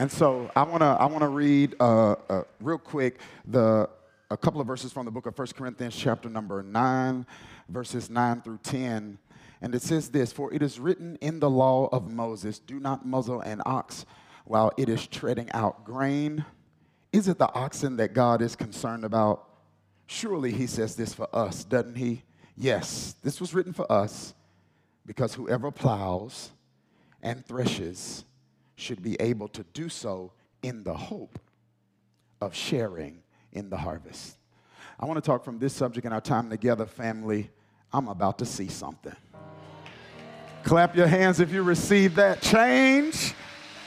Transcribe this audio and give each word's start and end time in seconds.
And 0.00 0.12
so 0.12 0.48
I 0.54 0.62
want 0.62 0.80
to 0.80 0.86
I 0.86 1.06
want 1.06 1.22
to 1.22 1.28
read 1.28 1.74
uh, 1.80 2.12
uh, 2.28 2.42
real 2.60 2.78
quick 2.78 3.18
the 3.44 3.90
a 4.30 4.36
couple 4.36 4.60
of 4.60 4.66
verses 4.66 4.92
from 4.92 5.06
the 5.06 5.10
book 5.10 5.26
of 5.26 5.36
1 5.36 5.48
Corinthians 5.56 5.96
chapter 5.96 6.28
number 6.28 6.62
9 6.62 7.26
verses 7.68 8.08
9 8.08 8.42
through 8.42 8.58
10 8.62 9.18
and 9.60 9.74
it 9.74 9.82
says 9.82 10.10
this 10.10 10.32
for 10.32 10.54
it 10.54 10.62
is 10.62 10.78
written 10.78 11.16
in 11.20 11.40
the 11.40 11.50
law 11.50 11.88
of 11.90 12.12
Moses 12.12 12.60
do 12.60 12.78
not 12.78 13.04
muzzle 13.04 13.40
an 13.40 13.60
ox 13.66 14.06
while 14.44 14.70
it 14.76 14.88
is 14.88 15.04
treading 15.06 15.50
out 15.50 15.84
grain. 15.84 16.44
Is 17.12 17.26
it 17.26 17.38
the 17.38 17.52
oxen 17.52 17.96
that 17.96 18.12
God 18.12 18.40
is 18.40 18.54
concerned 18.54 19.04
about? 19.04 19.48
Surely 20.06 20.52
he 20.52 20.68
says 20.68 20.94
this 20.94 21.12
for 21.12 21.28
us 21.34 21.64
doesn't 21.64 21.96
he? 21.96 22.22
Yes 22.56 23.16
this 23.24 23.40
was 23.40 23.52
written 23.52 23.72
for 23.72 23.90
us 23.90 24.32
because 25.06 25.34
whoever 25.34 25.72
plows 25.72 26.50
and 27.20 27.44
threshes 27.44 28.24
should 28.78 29.02
be 29.02 29.16
able 29.20 29.48
to 29.48 29.64
do 29.74 29.88
so 29.88 30.32
in 30.62 30.84
the 30.84 30.94
hope 30.94 31.38
of 32.40 32.54
sharing 32.54 33.22
in 33.52 33.68
the 33.68 33.76
harvest. 33.76 34.36
I 35.00 35.06
want 35.06 35.22
to 35.22 35.26
talk 35.26 35.44
from 35.44 35.58
this 35.58 35.74
subject 35.74 36.06
in 36.06 36.12
our 36.12 36.20
time 36.20 36.48
together, 36.48 36.86
family. 36.86 37.50
I'm 37.92 38.08
about 38.08 38.38
to 38.38 38.46
see 38.46 38.68
something. 38.68 39.14
Clap 40.62 40.94
your 40.94 41.06
hands 41.06 41.40
if 41.40 41.52
you 41.52 41.62
receive 41.62 42.14
that 42.16 42.40
change. 42.40 43.34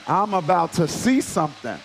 I'm 0.07 0.33
about 0.33 0.73
to 0.73 0.87
see 0.87 1.21
something. 1.21 1.79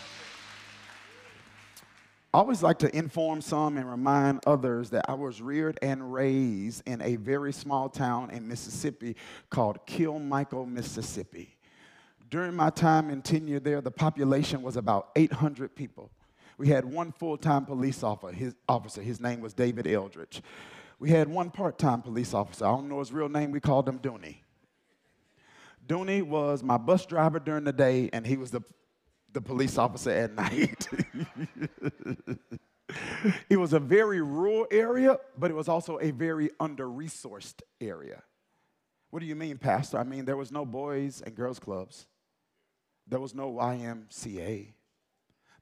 I 2.34 2.38
always 2.38 2.62
like 2.62 2.78
to 2.80 2.96
inform 2.96 3.40
some 3.40 3.78
and 3.78 3.90
remind 3.90 4.40
others 4.46 4.90
that 4.90 5.06
I 5.08 5.14
was 5.14 5.40
reared 5.40 5.78
and 5.80 6.12
raised 6.12 6.82
in 6.86 7.00
a 7.02 7.16
very 7.16 7.52
small 7.52 7.88
town 7.88 8.30
in 8.30 8.46
Mississippi 8.46 9.16
called 9.48 9.86
Kilmichael, 9.86 10.68
Mississippi. 10.68 11.55
During 12.28 12.54
my 12.54 12.70
time 12.70 13.10
in 13.10 13.22
tenure 13.22 13.60
there, 13.60 13.80
the 13.80 13.90
population 13.90 14.62
was 14.62 14.76
about 14.76 15.10
800 15.14 15.74
people. 15.76 16.10
We 16.58 16.68
had 16.68 16.84
one 16.84 17.12
full 17.12 17.36
time 17.36 17.66
police 17.66 18.02
officer 18.02 18.34
his, 18.34 18.54
officer, 18.68 19.02
his 19.02 19.20
name 19.20 19.40
was 19.40 19.54
David 19.54 19.86
Eldridge. 19.86 20.42
We 20.98 21.10
had 21.10 21.28
one 21.28 21.50
part 21.50 21.78
time 21.78 22.02
police 22.02 22.32
officer. 22.32 22.64
I 22.64 22.68
don't 22.68 22.88
know 22.88 22.98
his 22.98 23.12
real 23.12 23.28
name, 23.28 23.52
we 23.52 23.60
called 23.60 23.88
him 23.88 23.98
Dooney. 23.98 24.36
Dooney 25.86 26.22
was 26.22 26.62
my 26.62 26.78
bus 26.78 27.06
driver 27.06 27.38
during 27.38 27.64
the 27.64 27.72
day, 27.72 28.10
and 28.12 28.26
he 28.26 28.36
was 28.36 28.50
the, 28.50 28.62
the 29.32 29.40
police 29.40 29.78
officer 29.78 30.10
at 30.10 30.34
night. 30.34 30.88
it 33.48 33.56
was 33.56 33.72
a 33.72 33.78
very 33.78 34.20
rural 34.20 34.66
area, 34.70 35.18
but 35.38 35.50
it 35.50 35.54
was 35.54 35.68
also 35.68 35.98
a 36.00 36.10
very 36.10 36.50
under 36.58 36.86
resourced 36.86 37.62
area. 37.80 38.22
What 39.10 39.20
do 39.20 39.26
you 39.26 39.36
mean, 39.36 39.58
Pastor? 39.58 39.98
I 39.98 40.02
mean, 40.02 40.24
there 40.24 40.36
was 40.36 40.50
no 40.50 40.66
boys 40.66 41.22
and 41.24 41.36
girls 41.36 41.60
clubs. 41.60 42.06
There 43.06 43.20
was 43.20 43.34
no 43.34 43.52
YMCA. 43.52 44.72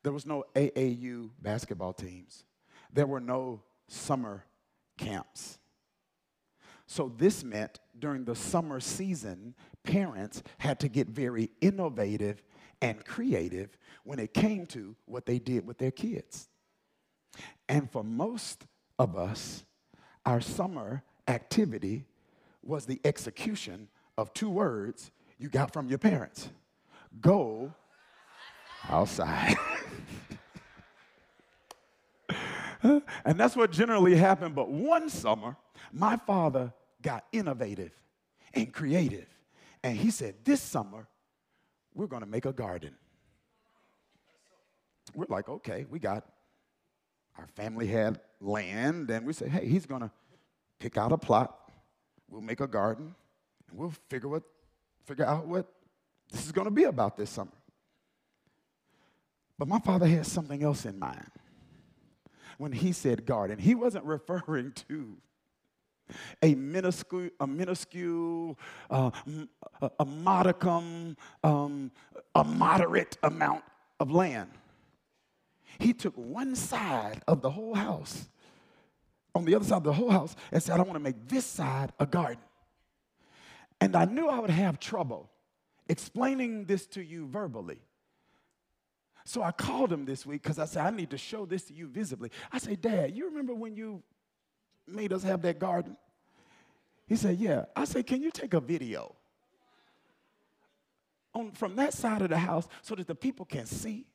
There 0.02 0.12
was 0.12 0.26
no 0.26 0.44
AAU 0.54 1.30
basketball 1.40 1.92
teams. 1.92 2.44
There 2.92 3.06
were 3.06 3.20
no 3.20 3.62
summer 3.88 4.44
camps. 4.96 5.58
So, 6.86 7.12
this 7.16 7.42
meant 7.42 7.80
during 7.98 8.24
the 8.24 8.34
summer 8.34 8.78
season, 8.80 9.54
parents 9.82 10.42
had 10.58 10.78
to 10.80 10.88
get 10.88 11.08
very 11.08 11.50
innovative 11.60 12.42
and 12.82 13.04
creative 13.04 13.78
when 14.04 14.18
it 14.18 14.34
came 14.34 14.66
to 14.66 14.94
what 15.06 15.24
they 15.24 15.38
did 15.38 15.66
with 15.66 15.78
their 15.78 15.90
kids. 15.90 16.48
And 17.68 17.90
for 17.90 18.04
most 18.04 18.66
of 18.98 19.16
us, 19.16 19.64
our 20.26 20.40
summer 20.40 21.02
activity 21.26 22.04
was 22.62 22.84
the 22.84 23.00
execution 23.04 23.88
of 24.18 24.32
two 24.34 24.50
words 24.50 25.10
you 25.38 25.48
got 25.48 25.72
from 25.72 25.88
your 25.88 25.98
parents 25.98 26.50
go 27.20 27.72
outside. 28.88 29.56
and 32.82 33.02
that's 33.36 33.56
what 33.56 33.70
generally 33.70 34.16
happened. 34.16 34.54
But 34.54 34.70
one 34.70 35.08
summer, 35.08 35.56
my 35.92 36.16
father 36.16 36.72
got 37.02 37.24
innovative 37.32 37.92
and 38.52 38.72
creative. 38.72 39.26
And 39.82 39.96
he 39.96 40.10
said, 40.10 40.36
This 40.44 40.60
summer, 40.60 41.08
we're 41.94 42.06
going 42.06 42.22
to 42.22 42.28
make 42.28 42.44
a 42.44 42.52
garden. 42.52 42.94
We're 45.14 45.26
like, 45.28 45.48
okay, 45.48 45.86
we 45.88 45.98
got, 45.98 46.24
our 47.38 47.46
family 47.54 47.86
had 47.86 48.20
land, 48.40 49.10
and 49.10 49.26
we 49.26 49.32
said, 49.32 49.48
hey, 49.48 49.66
he's 49.66 49.86
going 49.86 50.00
to 50.00 50.10
pick 50.80 50.96
out 50.96 51.12
a 51.12 51.18
plot. 51.18 51.70
We'll 52.28 52.40
make 52.40 52.60
a 52.60 52.66
garden, 52.66 53.14
and 53.68 53.78
we'll 53.78 53.92
figure, 54.08 54.28
what, 54.28 54.42
figure 55.04 55.24
out 55.24 55.46
what 55.46 55.66
this 56.34 56.46
is 56.46 56.52
going 56.52 56.66
to 56.66 56.70
be 56.72 56.84
about 56.84 57.16
this 57.16 57.30
summer. 57.30 57.52
But 59.56 59.68
my 59.68 59.78
father 59.78 60.06
had 60.06 60.26
something 60.26 60.64
else 60.64 60.84
in 60.84 60.98
mind 60.98 61.30
when 62.58 62.72
he 62.72 62.90
said 62.90 63.24
garden. 63.24 63.58
He 63.58 63.74
wasn't 63.74 64.04
referring 64.04 64.72
to 64.88 65.16
a 66.42 66.54
minuscule, 66.54 67.30
a, 67.38 67.46
minuscule, 67.46 68.58
uh, 68.90 69.10
a, 69.98 70.04
modicum, 70.04 71.16
um, 71.42 71.92
a 72.34 72.42
moderate 72.42 73.16
amount 73.22 73.62
of 74.00 74.10
land. 74.10 74.50
He 75.78 75.92
took 75.92 76.14
one 76.16 76.56
side 76.56 77.22
of 77.28 77.42
the 77.42 77.50
whole 77.50 77.74
house, 77.74 78.28
on 79.34 79.44
the 79.44 79.54
other 79.54 79.64
side 79.64 79.78
of 79.78 79.84
the 79.84 79.92
whole 79.92 80.10
house, 80.10 80.34
and 80.50 80.62
said, 80.62 80.78
I 80.78 80.82
want 80.82 80.94
to 80.94 81.00
make 81.00 81.28
this 81.28 81.46
side 81.46 81.92
a 81.98 82.06
garden. 82.06 82.42
And 83.80 83.96
I 83.96 84.04
knew 84.04 84.28
I 84.28 84.40
would 84.40 84.50
have 84.50 84.80
trouble 84.80 85.30
explaining 85.88 86.64
this 86.64 86.86
to 86.88 87.02
you 87.02 87.26
verbally. 87.26 87.80
So 89.24 89.42
I 89.42 89.52
called 89.52 89.92
him 89.92 90.04
this 90.04 90.26
week 90.26 90.42
because 90.42 90.58
I 90.58 90.66
said, 90.66 90.84
I 90.84 90.90
need 90.90 91.10
to 91.10 91.18
show 91.18 91.46
this 91.46 91.64
to 91.64 91.74
you 91.74 91.88
visibly. 91.88 92.30
I 92.52 92.58
said, 92.58 92.80
Dad, 92.80 93.16
you 93.16 93.26
remember 93.26 93.54
when 93.54 93.74
you 93.74 94.02
made 94.86 95.12
us 95.12 95.22
have 95.22 95.42
that 95.42 95.58
garden? 95.58 95.96
He 97.06 97.16
said, 97.16 97.38
Yeah. 97.38 97.64
I 97.74 97.84
said, 97.84 98.06
Can 98.06 98.22
you 98.22 98.30
take 98.30 98.54
a 98.54 98.60
video 98.60 99.14
on, 101.34 101.52
from 101.52 101.76
that 101.76 101.94
side 101.94 102.22
of 102.22 102.28
the 102.28 102.38
house 102.38 102.68
so 102.82 102.94
that 102.94 103.06
the 103.06 103.14
people 103.14 103.46
can 103.46 103.66
see 103.66 104.06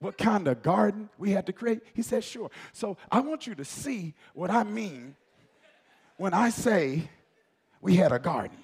what 0.00 0.16
kind 0.16 0.46
of 0.46 0.62
garden 0.62 1.08
we 1.18 1.30
had 1.30 1.46
to 1.46 1.52
create? 1.52 1.82
He 1.94 2.02
said, 2.02 2.22
Sure. 2.22 2.50
So 2.72 2.96
I 3.10 3.20
want 3.20 3.46
you 3.46 3.56
to 3.56 3.64
see 3.64 4.14
what 4.34 4.50
I 4.50 4.62
mean 4.62 5.16
when 6.16 6.32
I 6.32 6.50
say 6.50 7.08
we 7.80 7.96
had 7.96 8.12
a 8.12 8.20
garden. 8.20 8.56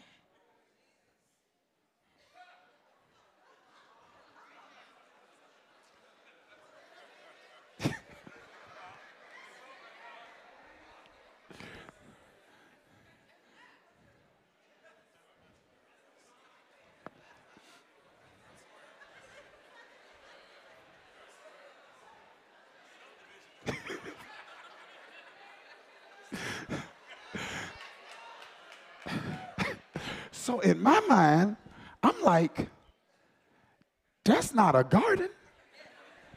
So 30.44 30.60
in 30.60 30.82
my 30.82 31.00
mind, 31.08 31.56
I'm 32.02 32.20
like, 32.22 32.68
that's 34.24 34.52
not 34.52 34.76
a 34.76 34.84
garden, 34.84 35.30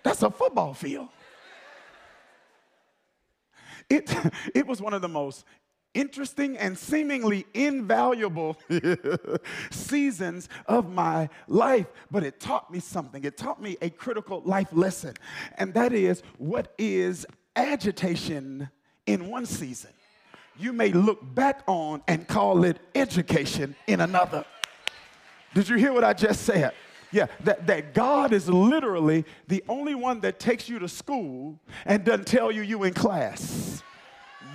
that's 0.01 0.23
a 0.23 0.29
football 0.29 0.73
field. 0.73 1.09
It, 3.89 4.13
it 4.55 4.65
was 4.65 4.81
one 4.81 4.93
of 4.93 5.01
the 5.01 5.09
most 5.09 5.43
interesting 5.93 6.57
and 6.57 6.77
seemingly 6.77 7.45
invaluable 7.53 8.57
seasons 9.71 10.47
of 10.67 10.89
my 10.89 11.27
life, 11.47 11.87
but 12.09 12.23
it 12.23 12.39
taught 12.39 12.71
me 12.71 12.79
something. 12.79 13.23
It 13.25 13.35
taught 13.35 13.61
me 13.61 13.75
a 13.81 13.89
critical 13.89 14.41
life 14.45 14.69
lesson, 14.71 15.15
and 15.57 15.73
that 15.73 15.91
is 15.91 16.23
what 16.37 16.73
is 16.77 17.25
agitation 17.57 18.69
in 19.05 19.27
one 19.27 19.45
season 19.45 19.91
you 20.59 20.73
may 20.73 20.91
look 20.91 21.19
back 21.35 21.61
on 21.67 22.01
and 22.07 22.27
call 22.27 22.63
it 22.63 22.77
education 22.95 23.75
in 23.87 24.01
another. 24.01 24.45
Did 25.53 25.69
you 25.69 25.77
hear 25.77 25.93
what 25.93 26.03
I 26.03 26.13
just 26.13 26.43
said? 26.43 26.73
Yeah, 27.11 27.27
that, 27.45 27.65
that 27.67 27.93
God 27.93 28.33
is 28.33 28.49
literally 28.49 29.25
the 29.47 29.63
only 29.69 29.95
one 29.95 30.19
that 30.21 30.39
takes 30.39 30.67
you 30.67 30.77
to 30.79 30.89
school 30.89 31.57
and 31.85 32.03
doesn't 32.03 32.27
tell 32.27 32.51
you 32.51 32.61
you 32.61 32.83
in 32.83 32.93
class. 32.93 33.81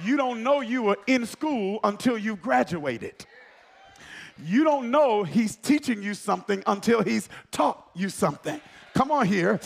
You 0.05 0.17
don't 0.17 0.43
know 0.43 0.61
you 0.61 0.83
were 0.83 0.99
in 1.07 1.25
school 1.27 1.81
until 1.83 2.19
you 2.19 2.37
graduated. 2.37 3.25
You 4.45 4.65
don't 4.65 4.91
know 4.91 5.25
he's 5.25 5.57
teaching 5.57 6.03
you 6.03 6.15
something 6.15 6.63
until 6.67 7.03
he's 7.03 7.29
taught 7.51 7.89
you 7.95 8.09
something. 8.09 8.61
Come 8.95 9.11
on 9.11 9.27
here. 9.27 9.59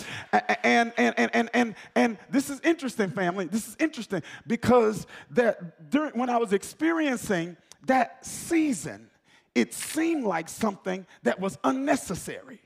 And, 0.63 0.93
and, 0.97 1.15
and, 1.19 1.31
and, 1.35 1.51
and, 1.53 1.75
and 1.95 2.19
this 2.31 2.51
is 2.51 2.61
interesting, 2.61 3.11
family. 3.11 3.47
This 3.47 3.67
is 3.67 3.77
interesting 3.79 4.23
because 4.47 5.07
that 5.31 5.91
during, 5.91 6.13
when 6.13 6.31
I 6.31 6.37
was 6.37 6.53
experiencing 6.53 7.57
that 7.87 8.25
season, 8.25 9.11
it 9.55 9.75
seemed 9.75 10.25
like 10.25 10.49
something 10.49 11.07
that 11.23 11.41
was 11.41 11.59
unnecessary. 11.65 12.61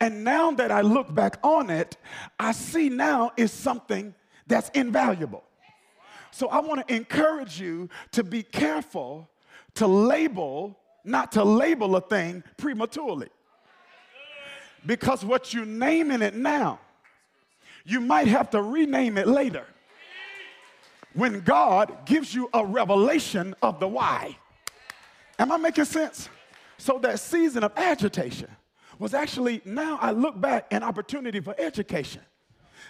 And 0.00 0.24
now 0.24 0.52
that 0.52 0.70
I 0.70 0.82
look 0.82 1.12
back 1.12 1.38
on 1.42 1.70
it, 1.70 1.96
I 2.38 2.52
see 2.52 2.88
now 2.88 3.32
is 3.36 3.52
something 3.52 4.14
that's 4.46 4.68
invaluable. 4.70 5.44
So 6.30 6.48
I 6.48 6.60
want 6.60 6.86
to 6.86 6.94
encourage 6.94 7.60
you 7.60 7.88
to 8.12 8.24
be 8.24 8.42
careful 8.42 9.28
to 9.74 9.86
label, 9.86 10.78
not 11.04 11.32
to 11.32 11.44
label 11.44 11.96
a 11.96 12.00
thing 12.00 12.44
prematurely. 12.56 13.28
Because 14.84 15.24
what 15.24 15.54
you 15.54 15.64
name 15.64 16.10
in 16.10 16.22
it 16.22 16.34
now, 16.34 16.80
you 17.84 18.00
might 18.00 18.28
have 18.28 18.50
to 18.50 18.62
rename 18.62 19.18
it 19.18 19.26
later 19.26 19.66
when 21.14 21.40
God 21.40 22.06
gives 22.06 22.34
you 22.34 22.48
a 22.54 22.64
revelation 22.64 23.54
of 23.62 23.80
the 23.80 23.88
why. 23.88 24.36
Am 25.38 25.52
I 25.52 25.56
making 25.56 25.84
sense? 25.84 26.28
So 26.78 26.98
that 27.00 27.20
season 27.20 27.64
of 27.64 27.72
agitation 27.76 28.48
was 28.98 29.14
actually, 29.14 29.62
now 29.64 29.98
I 30.00 30.12
look 30.12 30.40
back, 30.40 30.66
an 30.70 30.82
opportunity 30.82 31.40
for 31.40 31.54
education. 31.58 32.22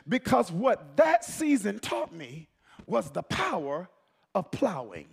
Because 0.08 0.50
what 0.50 0.96
that 0.96 1.24
season 1.24 1.78
taught 1.78 2.12
me 2.12 2.48
was 2.86 3.10
the 3.10 3.22
power 3.22 3.88
of 4.34 4.50
plowing. 4.50 5.08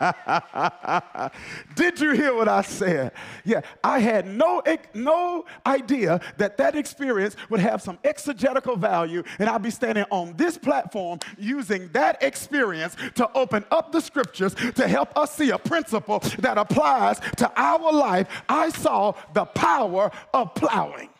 Did 1.74 2.00
you 2.00 2.12
hear 2.12 2.34
what 2.34 2.48
I 2.48 2.62
said? 2.62 3.12
Yeah, 3.44 3.60
I 3.82 4.00
had 4.00 4.26
no, 4.26 4.62
no 4.92 5.44
idea 5.66 6.20
that 6.36 6.56
that 6.58 6.76
experience 6.76 7.36
would 7.50 7.60
have 7.60 7.82
some 7.82 7.98
exegetical 8.04 8.76
value, 8.76 9.22
and 9.38 9.48
I'd 9.48 9.62
be 9.62 9.70
standing 9.70 10.04
on 10.10 10.34
this 10.36 10.58
platform 10.58 11.20
using 11.38 11.88
that 11.88 12.22
experience 12.22 12.96
to 13.14 13.30
open 13.34 13.64
up 13.70 13.92
the 13.92 14.00
scriptures 14.00 14.54
to 14.54 14.88
help 14.88 15.16
us 15.16 15.34
see 15.34 15.50
a 15.50 15.58
principle 15.58 16.20
that 16.38 16.58
applies 16.58 17.20
to 17.36 17.52
our 17.56 17.92
life. 17.92 18.28
I 18.48 18.70
saw 18.70 19.12
the 19.32 19.44
power 19.44 20.10
of 20.32 20.54
plowing. 20.54 21.10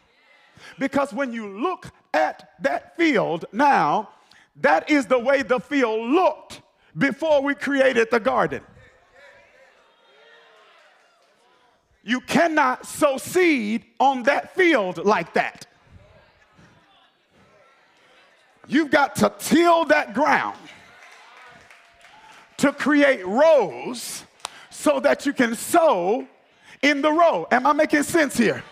Because 0.78 1.12
when 1.12 1.32
you 1.32 1.60
look 1.60 1.90
at 2.12 2.54
that 2.60 2.96
field 2.96 3.44
now, 3.52 4.10
that 4.56 4.90
is 4.90 5.06
the 5.06 5.18
way 5.18 5.42
the 5.42 5.60
field 5.60 6.10
looked 6.10 6.62
before 6.96 7.42
we 7.42 7.54
created 7.54 8.08
the 8.10 8.20
garden. 8.20 8.62
You 12.02 12.20
cannot 12.20 12.86
sow 12.86 13.16
seed 13.16 13.84
on 13.98 14.24
that 14.24 14.54
field 14.54 15.04
like 15.04 15.32
that. 15.34 15.66
You've 18.66 18.90
got 18.90 19.16
to 19.16 19.32
till 19.38 19.86
that 19.86 20.14
ground 20.14 20.58
to 22.58 22.72
create 22.72 23.26
rows 23.26 24.24
so 24.70 25.00
that 25.00 25.26
you 25.26 25.32
can 25.32 25.54
sow 25.54 26.26
in 26.82 27.00
the 27.00 27.10
row. 27.10 27.46
Am 27.50 27.66
I 27.66 27.72
making 27.72 28.02
sense 28.02 28.36
here? 28.36 28.62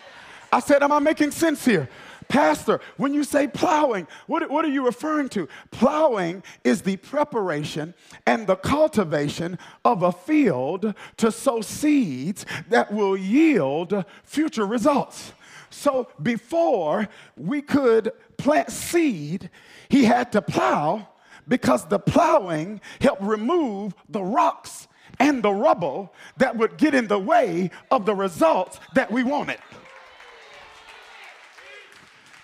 I 0.52 0.60
said, 0.60 0.82
Am 0.82 0.92
I 0.92 0.98
making 0.98 1.30
sense 1.30 1.64
here? 1.64 1.88
Pastor, 2.32 2.81
when 2.96 3.12
you 3.12 3.25
say 3.25 3.46
plowing, 3.46 4.08
what, 4.26 4.49
what 4.50 4.64
are 4.64 4.70
you 4.70 4.87
referring 4.87 5.29
to? 5.29 5.46
Plowing 5.70 6.43
is 6.64 6.81
the 6.81 6.96
preparation 6.96 7.93
and 8.26 8.46
the 8.46 8.56
cultivation 8.56 9.58
of 9.84 10.02
a 10.02 10.12
field 10.12 10.94
to 11.19 11.31
sow 11.31 11.61
seeds 11.61 12.46
that 12.70 12.90
will 12.90 13.19
yield 13.19 14.06
future 14.25 14.64
results. 14.64 15.34
So 15.69 16.08
before 16.23 17.06
we 17.37 17.61
could 17.61 18.12
plant 18.38 18.70
seed, 18.70 19.50
he 19.90 20.05
had 20.05 20.32
to 20.32 20.40
plow 20.40 21.08
because 21.46 21.84
the 21.84 21.99
plowing 21.99 22.81
helped 23.02 23.20
remove 23.20 23.93
the 24.08 24.23
rocks 24.23 24.88
and 25.19 25.43
the 25.43 25.52
rubble 25.52 26.14
that 26.38 26.56
would 26.56 26.79
get 26.79 26.94
in 26.94 27.08
the 27.08 27.19
way 27.19 27.70
of 27.90 28.06
the 28.06 28.14
results 28.14 28.81
that 28.94 29.12
we 29.12 29.23
wanted. 29.23 29.58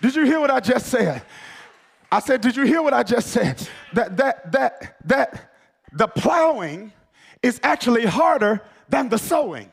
Did 0.01 0.15
you 0.15 0.25
hear 0.25 0.41
what 0.41 0.51
I 0.51 0.61
just 0.61 0.87
said? 0.87 1.23
I 2.11 2.21
said, 2.21 2.41
Did 2.41 2.57
you 2.57 2.65
hear 2.65 2.83
what 2.83 2.95
I 2.95 3.03
just 3.03 3.29
said? 3.29 3.69
That, 3.93 4.17
that, 4.17 4.53
that, 4.53 4.97
that 5.05 5.53
the 5.93 6.09
plowing 6.09 6.93
is 7.43 7.61
actually 7.63 8.07
harder 8.07 8.61
than 8.89 9.09
the 9.09 9.19
sowing. 9.19 9.71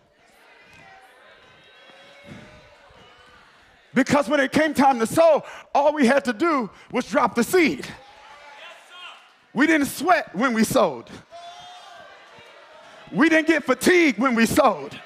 Because 3.94 4.27
when 4.27 4.42
it 4.42 4.51
came 4.51 4.74
time 4.74 5.00
to 5.00 5.07
sow, 5.07 5.44
all 5.74 5.94
we 5.94 6.06
had 6.06 6.25
to 6.25 6.33
do 6.33 6.69
was 6.92 7.06
drop 7.06 7.33
the 7.33 7.44
seed. 7.44 7.88
We 9.54 9.68
didn't 9.68 9.88
sweat 9.88 10.36
when 10.36 10.54
we 10.54 10.66
sowed. 10.66 11.06
We 13.12 13.30
didn't 13.30 13.48
get 13.48 13.63
fatigued 13.63 14.19
when 14.19 14.36
we 14.36 14.45
sowed. 14.45 15.00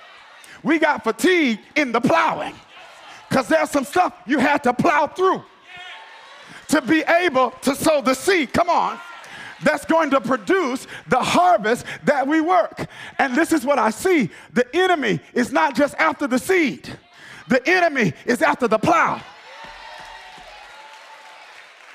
We 0.64 0.80
got 0.80 1.04
fatigued 1.04 1.60
in 1.76 1.92
the 1.92 2.02
plowing. 2.02 2.56
Because 3.30 3.48
there's 3.48 3.70
some 3.70 3.86
stuff 3.86 4.14
you 4.26 4.40
had 4.40 4.64
to 4.64 4.74
plow 4.74 5.08
through 5.08 5.44
to 6.70 6.82
be 6.82 7.02
able 7.02 7.52
to 7.62 7.76
sow 7.76 8.02
the 8.02 8.14
seed. 8.14 8.54
Come 8.54 8.70
on. 8.70 9.00
That's 9.62 9.86
going 9.86 10.10
to 10.12 10.22
produce 10.22 10.88
the 11.08 11.20
harvest 11.20 11.86
that 12.06 12.26
we 12.28 12.42
work. 12.42 12.88
And 13.18 13.36
this 13.36 13.52
is 13.52 13.66
what 13.66 13.78
I 13.78 13.90
see 13.90 14.30
the 14.54 14.66
enemy 14.76 15.20
is 15.34 15.52
not 15.52 15.76
just 15.76 15.96
after 15.96 16.28
the 16.28 16.40
seed, 16.40 16.90
the 17.48 17.68
enemy 17.68 18.14
is 18.26 18.42
after 18.42 18.68
the 18.68 18.80
plow. 18.80 19.22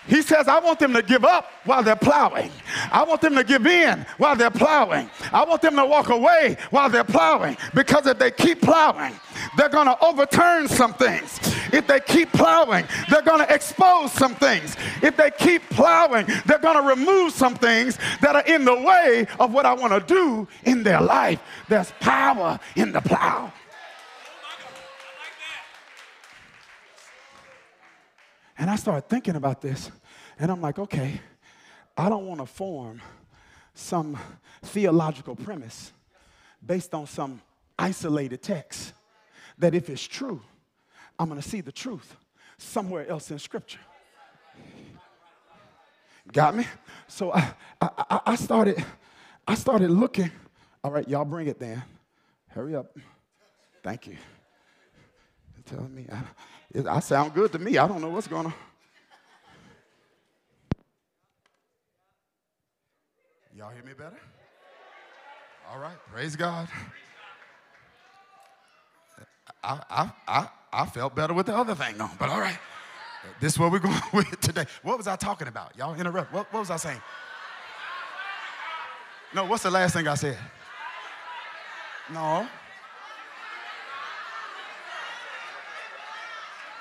He 0.07 0.21
says, 0.21 0.49
I 0.49 0.59
want 0.59 0.79
them 0.79 0.93
to 0.93 1.03
give 1.03 1.25
up 1.25 1.51
while 1.65 1.83
they're 1.83 1.97
plowing. 1.97 2.51
I 2.93 3.05
want 3.05 3.23
them 3.23 3.35
to 3.37 3.45
give 3.45 3.67
in 3.67 4.05
while 4.19 4.37
they're 4.37 4.51
plowing. 4.51 5.09
I 5.33 5.45
want 5.45 5.63
them 5.63 5.77
to 5.77 5.87
walk 5.87 6.11
away 6.11 6.59
while 6.71 6.91
they're 6.91 7.05
plowing. 7.05 7.57
Because 7.73 8.07
if 8.07 8.19
they 8.19 8.31
keep 8.31 8.61
plowing, 8.61 9.15
they're 9.57 9.69
going 9.69 9.87
to 9.87 10.05
overturn 10.05 10.69
some 10.69 10.95
things. 10.95 11.39
If 11.73 11.87
they 11.87 12.01
keep 12.01 12.33
plowing, 12.33 12.87
they're 13.11 13.23
going 13.23 13.45
to 13.45 13.55
expose 13.55 14.13
some 14.13 14.35
things. 14.35 14.77
If 15.03 15.17
they 15.17 15.31
keep 15.31 15.63
plowing, 15.71 16.27
they're 16.47 16.59
going 16.59 16.81
to 16.81 16.89
remove 16.89 17.33
some 17.33 17.55
things 17.55 17.99
that 18.21 18.37
are 18.37 18.45
in 18.45 18.65
the 18.65 18.75
way 18.75 19.27
of 19.41 19.53
what 19.53 19.67
I 19.67 19.73
want 19.73 19.93
to 19.93 20.15
do 20.15 20.49
in 20.65 20.83
their 20.83 21.01
life. 21.01 21.41
There's 21.69 21.93
power 22.01 22.59
in 22.77 22.93
the 22.93 23.01
plow. 23.01 23.53
And 28.57 28.71
I 28.71 28.77
started 28.77 29.09
thinking 29.09 29.35
about 29.35 29.61
this, 29.61 29.91
and 30.39 30.51
I'm 30.51 30.61
like, 30.61 30.79
okay, 30.79 31.21
I 31.97 32.09
don't 32.09 32.27
want 32.27 32.41
to 32.41 32.47
form 32.47 33.03
some 33.75 34.17
theological 34.63 35.35
premise 35.35 35.93
based 36.65 36.95
on 36.95 37.07
some 37.07 37.43
isolated 37.79 38.43
text 38.43 38.93
that 39.59 39.75
if 39.75 39.89
it's 39.91 40.07
true, 40.07 40.41
I'm 41.19 41.29
going 41.29 41.41
to 41.41 41.49
see 41.49 41.61
the 41.61 41.73
truth 41.73 42.17
somewhere 42.59 43.09
else 43.09 43.31
in 43.31 43.39
Scripture. 43.39 43.81
Got 46.33 46.57
me? 46.57 46.67
So 47.07 47.33
I, 47.33 47.55
I, 47.81 48.21
I 48.27 48.37
started, 48.37 48.83
I 49.47 49.55
started 49.55 49.91
looking. 49.91 50.31
All 50.83 50.91
right, 50.91 51.09
y'all 51.09 51.25
bring 51.25 51.49
it 51.49 51.59
then. 51.59 51.83
Hurry 52.49 52.75
up. 52.75 52.97
Thank 53.83 54.07
you. 54.07 54.17
You're 55.57 55.77
telling 55.79 55.95
me. 55.95 56.07
I, 56.11 56.97
I 56.97 57.01
sound 57.01 57.35
good 57.35 57.53
to 57.53 57.59
me. 57.59 57.79
I 57.79 57.87
don't 57.87 58.01
know 58.01 58.09
what's 58.09 58.29
going 58.29 58.47
on. 58.47 58.55
Y'all 63.57 63.71
hear 63.71 63.85
me 63.85 63.93
better? 63.93 64.19
All 65.71 65.79
right, 65.79 65.97
praise 66.13 66.35
God. 66.35 66.69
I, 69.65 69.81
I, 69.91 70.11
I, 70.29 70.49
I 70.73 70.87
felt 70.87 71.15
better 71.15 71.33
with 71.33 71.47
the 71.47 71.57
other 71.57 71.75
thing 71.75 72.01
on, 72.01 72.11
but 72.19 72.29
all 72.29 72.41
right. 72.41 72.59
This 73.41 73.55
is 73.55 73.59
what 73.59 73.73
we're 73.73 73.79
going 73.79 74.01
with 74.13 74.41
today. 74.41 74.67
What 74.83 74.99
was 74.99 75.07
I 75.07 75.17
talking 75.17 75.49
about? 75.49 75.77
Y'all 75.77 75.95
interrupt. 75.95 76.33
What, 76.33 76.53
what 76.53 76.61
was 76.61 76.71
I 76.71 76.77
saying? 76.77 77.01
No, 79.35 79.47
what's 79.47 79.63
the 79.63 79.71
last 79.71 79.95
thing 79.95 80.07
I 80.07 80.15
said? 80.15 80.39
No. 82.13 82.47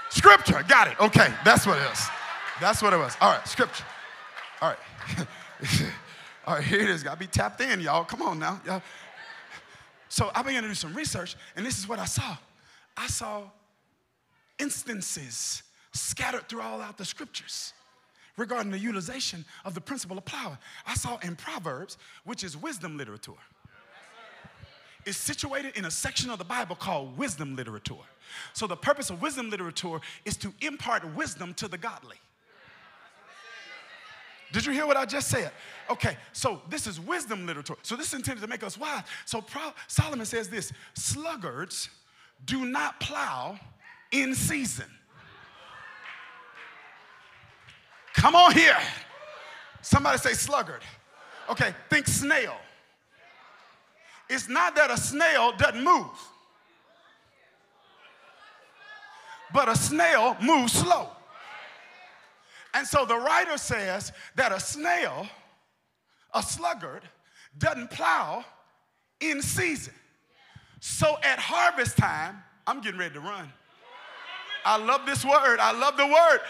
Scripture. 0.09 0.63
Got 0.67 0.89
it. 0.89 0.99
Okay, 0.99 1.33
that's 1.43 1.65
what 1.65 1.79
it 1.79 1.91
is. 1.91 2.07
That's 2.61 2.81
what 2.81 2.93
it 2.93 2.97
was. 2.97 3.15
All 3.19 3.31
right, 3.31 3.47
scripture. 3.47 3.83
All 4.61 4.69
right. 4.69 5.27
All 6.45 6.55
right, 6.55 6.63
here 6.63 6.81
it 6.81 6.89
is. 6.89 7.01
Got 7.01 7.13
to 7.13 7.19
be 7.19 7.27
tapped 7.27 7.61
in, 7.61 7.79
y'all. 7.79 8.03
Come 8.03 8.21
on 8.21 8.37
now. 8.37 8.61
Y'all. 8.65 8.81
So 10.09 10.29
I 10.35 10.43
began 10.43 10.61
to 10.61 10.69
do 10.69 10.75
some 10.75 10.93
research, 10.93 11.35
and 11.55 11.65
this 11.65 11.79
is 11.79 11.87
what 11.87 11.97
I 11.97 12.05
saw. 12.05 12.37
I 12.95 13.07
saw 13.07 13.43
instances 14.59 15.63
scattered 15.93 16.47
through 16.49 16.61
all 16.61 16.81
out 16.81 16.97
the 16.97 17.05
scriptures 17.05 17.73
regarding 18.37 18.71
the 18.71 18.79
utilization 18.79 19.45
of 19.65 19.73
the 19.73 19.81
principle 19.81 20.17
of 20.17 20.25
power. 20.25 20.57
I 20.87 20.95
saw 20.95 21.17
in 21.19 21.35
Proverbs, 21.35 21.97
which 22.23 22.43
is 22.43 22.57
wisdom 22.57 22.97
literature 22.97 23.33
is 25.05 25.17
situated 25.17 25.77
in 25.77 25.85
a 25.85 25.91
section 25.91 26.29
of 26.29 26.37
the 26.37 26.45
Bible 26.45 26.75
called 26.75 27.17
wisdom 27.17 27.55
literature. 27.55 27.95
So, 28.53 28.67
the 28.67 28.75
purpose 28.75 29.09
of 29.09 29.21
wisdom 29.21 29.49
literature 29.49 29.99
is 30.25 30.37
to 30.37 30.53
impart 30.61 31.03
wisdom 31.15 31.53
to 31.55 31.67
the 31.67 31.77
godly. 31.77 32.17
Did 34.51 34.65
you 34.65 34.71
hear 34.71 34.85
what 34.85 34.97
I 34.97 35.05
just 35.05 35.29
said? 35.29 35.51
Okay, 35.89 36.15
so 36.31 36.61
this 36.69 36.85
is 36.85 36.99
wisdom 36.99 37.45
literature. 37.45 37.75
So, 37.81 37.95
this 37.95 38.07
is 38.07 38.13
intended 38.13 38.41
to 38.41 38.47
make 38.47 38.63
us 38.63 38.77
wise. 38.77 39.03
So, 39.25 39.43
Solomon 39.87 40.25
says 40.25 40.47
this 40.49 40.71
sluggards 40.93 41.89
do 42.45 42.65
not 42.65 42.99
plow 42.99 43.59
in 44.11 44.35
season. 44.35 44.85
Come 48.13 48.35
on 48.35 48.53
here. 48.53 48.77
Somebody 49.81 50.17
say 50.17 50.33
sluggard. 50.33 50.81
Okay, 51.49 51.73
think 51.89 52.07
snail. 52.07 52.55
It's 54.29 54.47
not 54.47 54.75
that 54.75 54.89
a 54.89 54.97
snail 54.97 55.51
doesn't 55.57 55.83
move, 55.83 56.07
but 59.53 59.67
a 59.67 59.75
snail 59.75 60.37
moves 60.41 60.73
slow. 60.73 61.09
And 62.73 62.87
so 62.87 63.05
the 63.05 63.17
writer 63.17 63.57
says 63.57 64.11
that 64.35 64.51
a 64.51 64.59
snail, 64.59 65.27
a 66.33 66.41
sluggard, 66.41 67.03
doesn't 67.57 67.91
plow 67.91 68.43
in 69.19 69.41
season. 69.41 69.93
So 70.85 71.17
at 71.23 71.39
harvest 71.39 71.95
time, 71.95 72.43
I'm 72.67 72.81
getting 72.81 72.99
ready 72.99 73.13
to 73.13 73.21
run. 73.21 73.49
I 74.65 74.75
love 74.75 75.05
this 75.05 75.23
word. 75.23 75.61
I 75.61 75.71
love 75.71 75.95
the 75.95 76.05
word. 76.05 76.41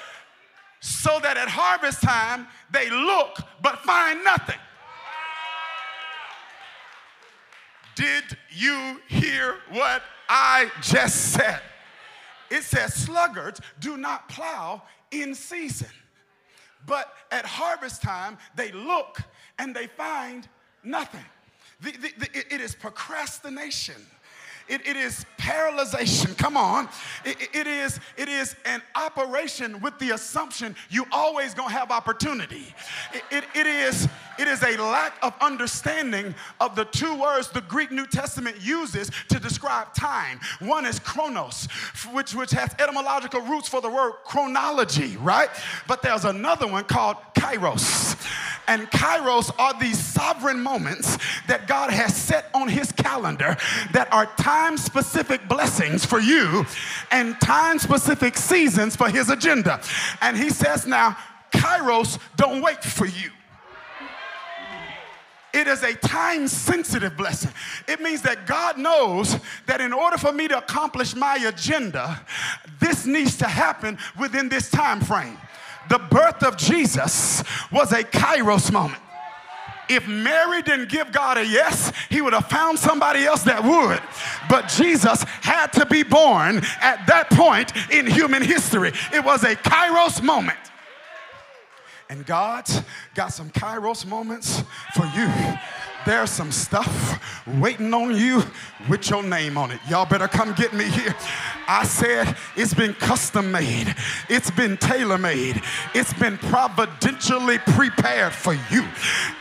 So 0.80 1.20
that 1.22 1.38
at 1.38 1.48
harvest 1.48 2.02
time, 2.02 2.48
they 2.72 2.90
look 2.90 3.38
but 3.62 3.78
find 3.82 4.24
nothing. 4.24 4.58
Did 7.94 8.24
you 8.50 9.00
hear 9.08 9.58
what 9.70 10.02
I 10.28 10.72
just 10.82 11.34
said? 11.34 11.62
It 12.50 12.64
says, 12.64 12.96
sluggards 12.96 13.62
do 13.80 13.98
not 13.98 14.30
plow 14.30 14.82
in 15.12 15.36
season. 15.36 15.90
But 16.88 17.14
at 17.32 17.46
harvest 17.46 18.02
time, 18.02 18.40
they 18.56 18.72
look 18.72 19.20
and 19.60 19.76
they 19.76 19.86
find 19.86 20.50
nothing. 20.84 21.26
The, 21.82 21.92
the, 21.92 22.14
the, 22.18 22.54
it 22.56 22.62
is 22.62 22.74
procrastination. 22.74 24.08
It, 24.68 24.88
it 24.88 24.96
is 24.96 25.26
paralyzation. 25.38 26.38
Come 26.44 26.58
on. 26.58 26.88
It, 27.26 27.38
it, 27.54 27.68
is, 27.68 28.00
it 28.18 28.30
is 28.30 28.56
an 28.66 28.82
operation 28.96 29.82
with 29.82 29.98
the 30.00 30.12
assumption 30.12 30.76
you 30.90 31.06
always 31.12 31.54
gonna 31.54 31.72
have 31.72 31.92
opportunity. 31.92 32.74
It, 33.14 33.24
it, 33.32 33.44
it, 33.56 33.68
is, 33.68 34.08
it 34.38 34.48
is 34.48 34.64
a 34.64 34.78
lack 34.82 35.14
of 35.22 35.34
understanding 35.42 36.34
of 36.60 36.76
the 36.76 36.86
two 36.86 37.20
words 37.20 37.50
the 37.50 37.62
Greek 37.62 37.92
New 37.92 38.06
Testament 38.06 38.58
uses 38.62 39.12
to 39.30 39.40
describe 39.40 39.94
time. 39.94 40.40
One 40.60 40.86
is 40.86 41.00
chronos, 41.00 41.68
which, 42.12 42.34
which 42.34 42.52
has 42.52 42.74
etymological 42.80 43.42
roots 43.42 43.68
for 43.68 43.82
the 43.82 43.90
word 43.90 44.14
chronology, 44.26 45.18
right? 45.18 45.50
But 45.88 46.02
there's 46.02 46.26
another 46.26 46.68
one 46.68 46.86
called 46.86 47.18
kairos. 47.36 48.20
And 48.68 48.90
kairos 48.92 49.52
are 49.60 49.78
these 49.80 50.00
sovereign 50.00 50.62
moments 50.62 51.18
that 51.48 51.68
God 51.68 51.92
has 51.92 52.16
set 52.16 52.50
on 52.54 52.68
his 52.68 52.92
calendar 52.92 53.58
that 53.92 54.12
are 54.12 54.26
time 54.38 54.78
specific 54.78 55.48
blessings 55.48 56.06
for 56.06 56.20
you 56.20 56.66
and 57.12 57.40
time 57.42 57.80
specific 57.80 58.38
seasons 58.38 58.96
for 58.96 59.10
his 59.10 59.30
agenda. 59.30 59.82
And 60.22 60.38
he 60.38 60.50
says 60.50 60.88
now, 60.88 61.18
kairos 61.52 62.20
don't 62.36 62.62
wait 62.62 62.84
for 62.84 63.06
you. 63.06 63.32
It 65.54 65.68
is 65.68 65.84
a 65.84 65.94
time 65.94 66.48
sensitive 66.48 67.16
blessing. 67.16 67.52
It 67.88 68.02
means 68.02 68.22
that 68.24 68.48
God 68.48 68.78
knows 68.78 69.38
that 69.68 69.82
in 69.82 69.94
order 69.94 70.18
for 70.18 70.32
me 70.32 70.48
to 70.48 70.58
accomplish 70.58 71.16
my 71.16 71.36
agenda, 71.36 72.20
this 72.80 73.06
needs 73.06 73.38
to 73.38 73.46
happen 73.46 73.98
within 74.20 74.50
this 74.50 74.70
time 74.70 75.00
frame 75.00 75.38
the 75.90 76.00
birth 76.00 76.44
of 76.44 76.58
Jesus 76.58 77.44
was 77.72 77.92
a 77.92 78.04
kairos 78.04 78.72
moment. 78.72 79.02
If 79.90 80.08
Mary 80.08 80.62
didn't 80.62 80.90
give 80.90 81.12
God 81.12 81.38
a 81.38 81.46
yes, 81.46 81.92
he 82.10 82.22
would 82.22 82.34
have 82.34 82.48
found 82.48 82.80
somebody 82.80 83.26
else 83.26 83.44
that 83.44 83.64
would. 83.64 84.02
But 84.50 84.70
Jesus 84.70 85.24
had 85.42 85.68
to 85.74 85.86
be 85.86 86.04
born 86.04 86.62
at 86.82 87.06
that 87.08 87.30
point 87.32 87.74
in 87.92 88.08
human 88.08 88.42
history. 88.42 88.94
It 89.14 89.24
was 89.24 89.44
a 89.44 89.56
kairos 89.56 90.24
moment. 90.24 90.58
And 92.10 92.26
God's 92.26 92.82
got 93.16 93.30
some 93.30 93.50
kairos 93.50 94.06
moments 94.06 94.64
for 94.94 95.06
you. 95.16 95.32
There's 96.06 96.30
some 96.30 96.52
stuff 96.52 97.20
waiting 97.60 97.94
on 97.94 98.16
you 98.16 98.44
with 98.90 99.10
your 99.10 99.24
name 99.24 99.58
on 99.58 99.72
it. 99.72 99.80
Y'all 99.90 100.06
better 100.06 100.28
come 100.28 100.54
get 100.54 100.74
me 100.74 100.84
here. 100.86 101.16
I 101.68 101.86
said 101.86 102.36
it's 102.58 102.74
been 102.74 102.94
custom 102.94 103.52
made, 103.52 103.96
it's 104.30 104.52
been 104.52 104.76
tailor 104.76 105.18
made, 105.18 105.62
it's 105.96 106.14
been 106.14 106.38
providentially 106.38 107.58
prepared 107.60 108.34
for 108.34 108.54
you. 108.70 108.86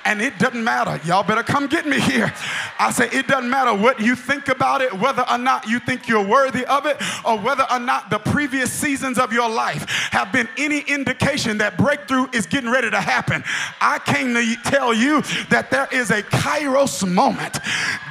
And 0.04 0.23
it 0.23 0.38
doesn't 0.38 0.62
matter. 0.62 1.00
Y'all 1.04 1.25
better 1.25 1.42
come 1.42 1.66
get 1.66 1.87
me 1.87 1.99
here. 1.99 2.33
I 2.78 2.92
say 2.92 3.09
it 3.12 3.26
doesn't 3.26 3.50
matter 3.50 3.75
what 3.75 4.00
you 4.00 4.14
think 4.14 4.49
about 4.49 4.83
it, 4.83 4.92
whether 4.92 5.25
or 5.28 5.38
not 5.38 5.66
you 5.66 5.81
think 5.81 6.07
you're 6.07 6.26
worthy 6.26 6.64
of 6.66 6.87
it, 6.87 6.97
or 7.25 7.38
whether 7.38 7.66
or 7.71 7.81
not 7.81 8.11
the 8.11 8.19
previous 8.19 8.73
seasons 8.73 9.19
of 9.19 9.33
your 9.33 9.49
life 9.49 9.88
have 10.12 10.33
been 10.33 10.49
any 10.57 10.81
indication 10.81 11.59
that 11.59 11.76
breakthrough 11.76 12.26
is 12.33 12.47
getting 12.47 12.71
ready 12.71 12.90
to 12.90 13.00
happen. 13.00 13.42
I 13.81 13.99
came 13.99 14.35
to 14.35 14.57
tell 14.64 14.95
you 14.95 15.23
that 15.50 15.71
there 15.71 15.88
is 15.92 16.11
a 16.11 16.23
kairos 16.53 17.09
moment 17.09 17.55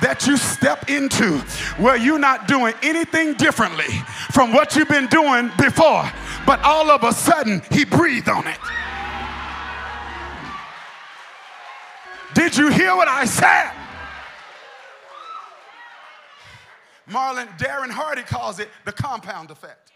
that 0.02 0.26
you 0.26 0.38
step 0.38 0.90
into 0.90 1.38
where 1.78 1.98
you're 1.98 2.20
not 2.20 2.48
doing 2.48 2.74
anything 2.82 3.34
differently 3.36 3.94
from 4.32 4.54
what 4.54 4.76
you've 4.76 4.90
been 4.90 5.08
doing 5.08 5.52
before. 5.58 6.10
But 6.46 6.60
all 6.64 6.90
of 6.90 7.04
a 7.04 7.14
sudden, 7.14 7.62
he 7.72 7.86
breathed 7.86 8.30
on 8.30 8.48
it. 8.48 8.60
Did 12.34 12.58
you 12.58 12.70
hear 12.70 12.96
what 12.96 13.08
I 13.08 13.26
said? 13.26 13.72
Marlon 17.10 17.48
Darren 17.58 17.90
Hardy 17.90 18.22
calls 18.22 18.60
it 18.60 18.70
the 18.86 18.92
compound 18.92 19.52
effect. 19.52 19.92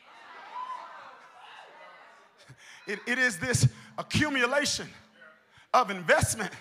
It, 2.87 2.99
it 3.07 3.17
is 3.17 3.39
this 3.39 3.67
accumulation 3.97 4.87
of 5.73 5.89
investment 5.89 6.51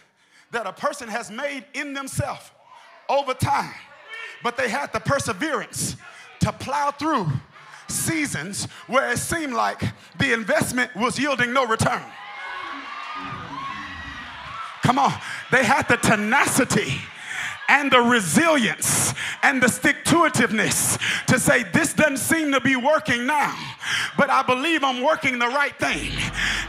that 0.54 0.66
a 0.66 0.72
person 0.72 1.08
has 1.08 1.30
made 1.30 1.64
in 1.74 1.92
themselves 1.92 2.50
over 3.08 3.34
time, 3.34 3.74
but 4.42 4.56
they 4.56 4.68
had 4.68 4.92
the 4.92 5.00
perseverance 5.00 5.96
to 6.40 6.52
plow 6.52 6.90
through 6.90 7.26
seasons 7.88 8.66
where 8.86 9.10
it 9.10 9.18
seemed 9.18 9.52
like 9.52 9.82
the 10.18 10.32
investment 10.32 10.94
was 10.96 11.18
yielding 11.18 11.52
no 11.52 11.66
return. 11.66 12.02
Come 14.82 14.98
on, 14.98 15.12
they 15.50 15.64
had 15.64 15.88
the 15.88 15.96
tenacity 15.96 16.94
and 17.68 17.90
the 17.90 18.00
resilience 18.00 19.14
and 19.42 19.62
the 19.62 19.68
stick 19.68 20.04
to 20.04 20.16
itiveness 20.16 20.98
to 21.26 21.38
say, 21.38 21.62
This 21.72 21.94
doesn't 21.94 22.18
seem 22.18 22.52
to 22.52 22.60
be 22.60 22.76
working 22.76 23.26
now, 23.26 23.56
but 24.16 24.30
I 24.30 24.42
believe 24.42 24.84
I'm 24.84 25.02
working 25.02 25.38
the 25.38 25.48
right 25.48 25.76
thing. 25.78 26.12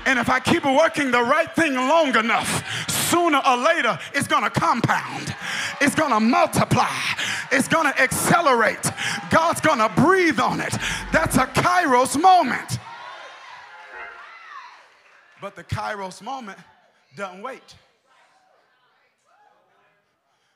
And 0.05 0.17
if 0.17 0.29
I 0.29 0.39
keep 0.39 0.63
working 0.63 1.11
the 1.11 1.21
right 1.21 1.53
thing 1.55 1.75
long 1.75 2.15
enough, 2.15 2.94
sooner 3.15 3.41
or 3.47 3.55
later 3.55 3.97
it's 4.13 4.27
gonna 4.27 4.49
compound, 4.49 5.33
it's 5.79 5.95
gonna 5.95 6.19
multiply, 6.19 6.89
it's 7.49 7.69
gonna 7.69 7.93
accelerate. 7.97 8.91
God's 9.31 9.61
gonna 9.61 9.87
breathe 9.95 10.39
on 10.39 10.59
it. 10.59 10.73
That's 11.13 11.37
a 11.37 11.45
kairos 11.45 12.21
moment. 12.21 12.79
But 15.41 15.55
the 15.55 15.63
kairos 15.63 16.21
moment 16.21 16.59
doesn't 17.15 17.41
wait. 17.41 17.75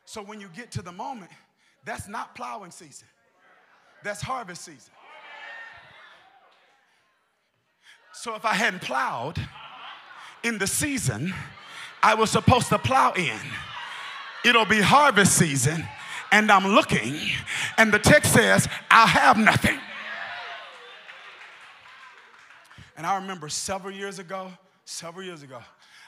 So 0.03 0.21
when 0.21 0.41
you 0.41 0.49
get 0.53 0.69
to 0.71 0.81
the 0.81 0.91
moment, 0.91 1.31
that's 1.85 2.09
not 2.09 2.35
plowing 2.35 2.71
season, 2.71 3.07
that's 4.03 4.21
harvest 4.21 4.63
season. 4.63 4.93
So 8.11 8.35
if 8.35 8.43
I 8.43 8.53
hadn't 8.53 8.81
plowed 8.81 9.39
in 10.43 10.57
the 10.57 10.67
season 10.67 11.33
I 12.01 12.15
was 12.15 12.29
supposed 12.29 12.69
to 12.69 12.79
plow 12.79 13.13
in, 13.13 13.39
it'll 14.45 14.65
be 14.65 14.81
harvest 14.81 15.37
season, 15.37 15.85
and 16.31 16.51
I'm 16.51 16.67
looking, 16.67 17.15
and 17.77 17.91
the 17.91 17.99
text 17.99 18.33
says, 18.33 18.67
I'll 18.89 19.07
have 19.07 19.37
nothing. 19.37 19.79
And 22.97 23.07
I 23.07 23.15
remember 23.15 23.47
several 23.47 23.93
years 23.93 24.19
ago, 24.19 24.51
several 24.83 25.23
years 25.23 25.41
ago, 25.41 25.59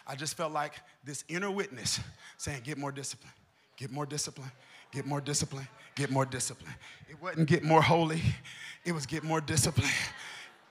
I 0.06 0.16
just 0.16 0.36
felt 0.36 0.52
like 0.52 0.74
this 1.06 1.24
inner 1.30 1.50
witness 1.50 2.02
saying, 2.38 2.62
Get 2.64 2.78
more 2.78 2.92
discipline. 2.92 3.32
Get 3.78 3.92
more 3.92 4.06
discipline. 4.06 4.52
Get 4.92 5.06
more 5.06 5.22
discipline. 5.22 5.68
Get 5.96 6.12
more 6.12 6.26
discipline. 6.26 6.74
It 7.10 7.22
wasn't 7.22 7.48
get 7.48 7.64
more 7.64 7.82
holy, 7.82 8.22
it 8.86 8.92
was 8.92 9.06
get 9.06 9.24
more 9.24 9.42
discipline. 9.42 9.90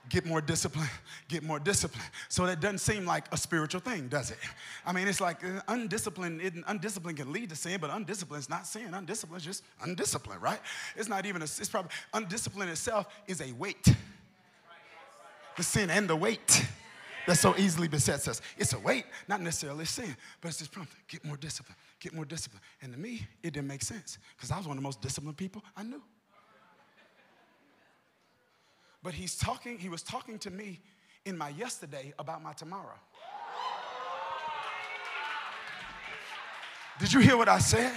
Get 0.09 0.25
more 0.25 0.41
discipline, 0.41 0.89
get 1.27 1.43
more 1.43 1.59
discipline. 1.59 2.03
So 2.27 2.45
that 2.45 2.59
doesn't 2.59 2.79
seem 2.79 3.05
like 3.05 3.25
a 3.31 3.37
spiritual 3.37 3.81
thing, 3.81 4.07
does 4.07 4.31
it? 4.31 4.37
I 4.85 4.91
mean, 4.91 5.07
it's 5.07 5.21
like 5.21 5.43
uh, 5.43 5.61
undisciplined, 5.67 6.41
undisciplined 6.67 7.17
can 7.17 7.31
lead 7.31 7.49
to 7.49 7.55
sin, 7.55 7.79
but 7.79 7.89
undisciplined 7.91 8.41
is 8.41 8.49
not 8.49 8.67
sin. 8.67 8.93
Undisciplined 8.93 9.41
is 9.41 9.45
just 9.45 9.63
undisciplined, 9.81 10.41
right? 10.41 10.59
It's 10.97 11.07
not 11.07 11.25
even 11.25 11.41
a, 11.41 11.45
it's 11.45 11.69
probably, 11.69 11.91
undisciplined 12.13 12.71
itself 12.71 13.07
is 13.27 13.41
a 13.41 13.53
weight. 13.53 13.95
The 15.55 15.63
sin 15.63 15.89
and 15.89 16.09
the 16.09 16.15
weight 16.15 16.65
that 17.27 17.37
so 17.37 17.55
easily 17.57 17.87
besets 17.87 18.27
us. 18.27 18.41
It's 18.57 18.73
a 18.73 18.79
weight, 18.79 19.05
not 19.27 19.41
necessarily 19.41 19.85
sin, 19.85 20.15
but 20.41 20.49
it's 20.49 20.59
just 20.59 20.73
something. 20.73 20.97
Get 21.07 21.23
more 21.23 21.37
discipline, 21.37 21.75
get 21.99 22.13
more 22.13 22.25
discipline. 22.25 22.61
And 22.81 22.93
to 22.93 22.99
me, 22.99 23.27
it 23.43 23.53
didn't 23.53 23.67
make 23.67 23.83
sense 23.83 24.17
because 24.35 24.51
I 24.51 24.57
was 24.57 24.67
one 24.67 24.77
of 24.77 24.81
the 24.81 24.87
most 24.87 25.01
disciplined 25.01 25.37
people 25.37 25.63
I 25.75 25.83
knew. 25.83 26.01
But 29.03 29.13
he's 29.13 29.35
talking, 29.35 29.77
he 29.77 29.89
was 29.89 30.03
talking 30.03 30.37
to 30.39 30.51
me 30.51 30.79
in 31.25 31.37
my 31.37 31.49
yesterday 31.49 32.13
about 32.19 32.43
my 32.43 32.53
tomorrow. 32.53 32.99
Did 36.99 37.13
you 37.13 37.19
hear 37.19 37.35
what 37.35 37.49
I 37.49 37.59
said? 37.59 37.93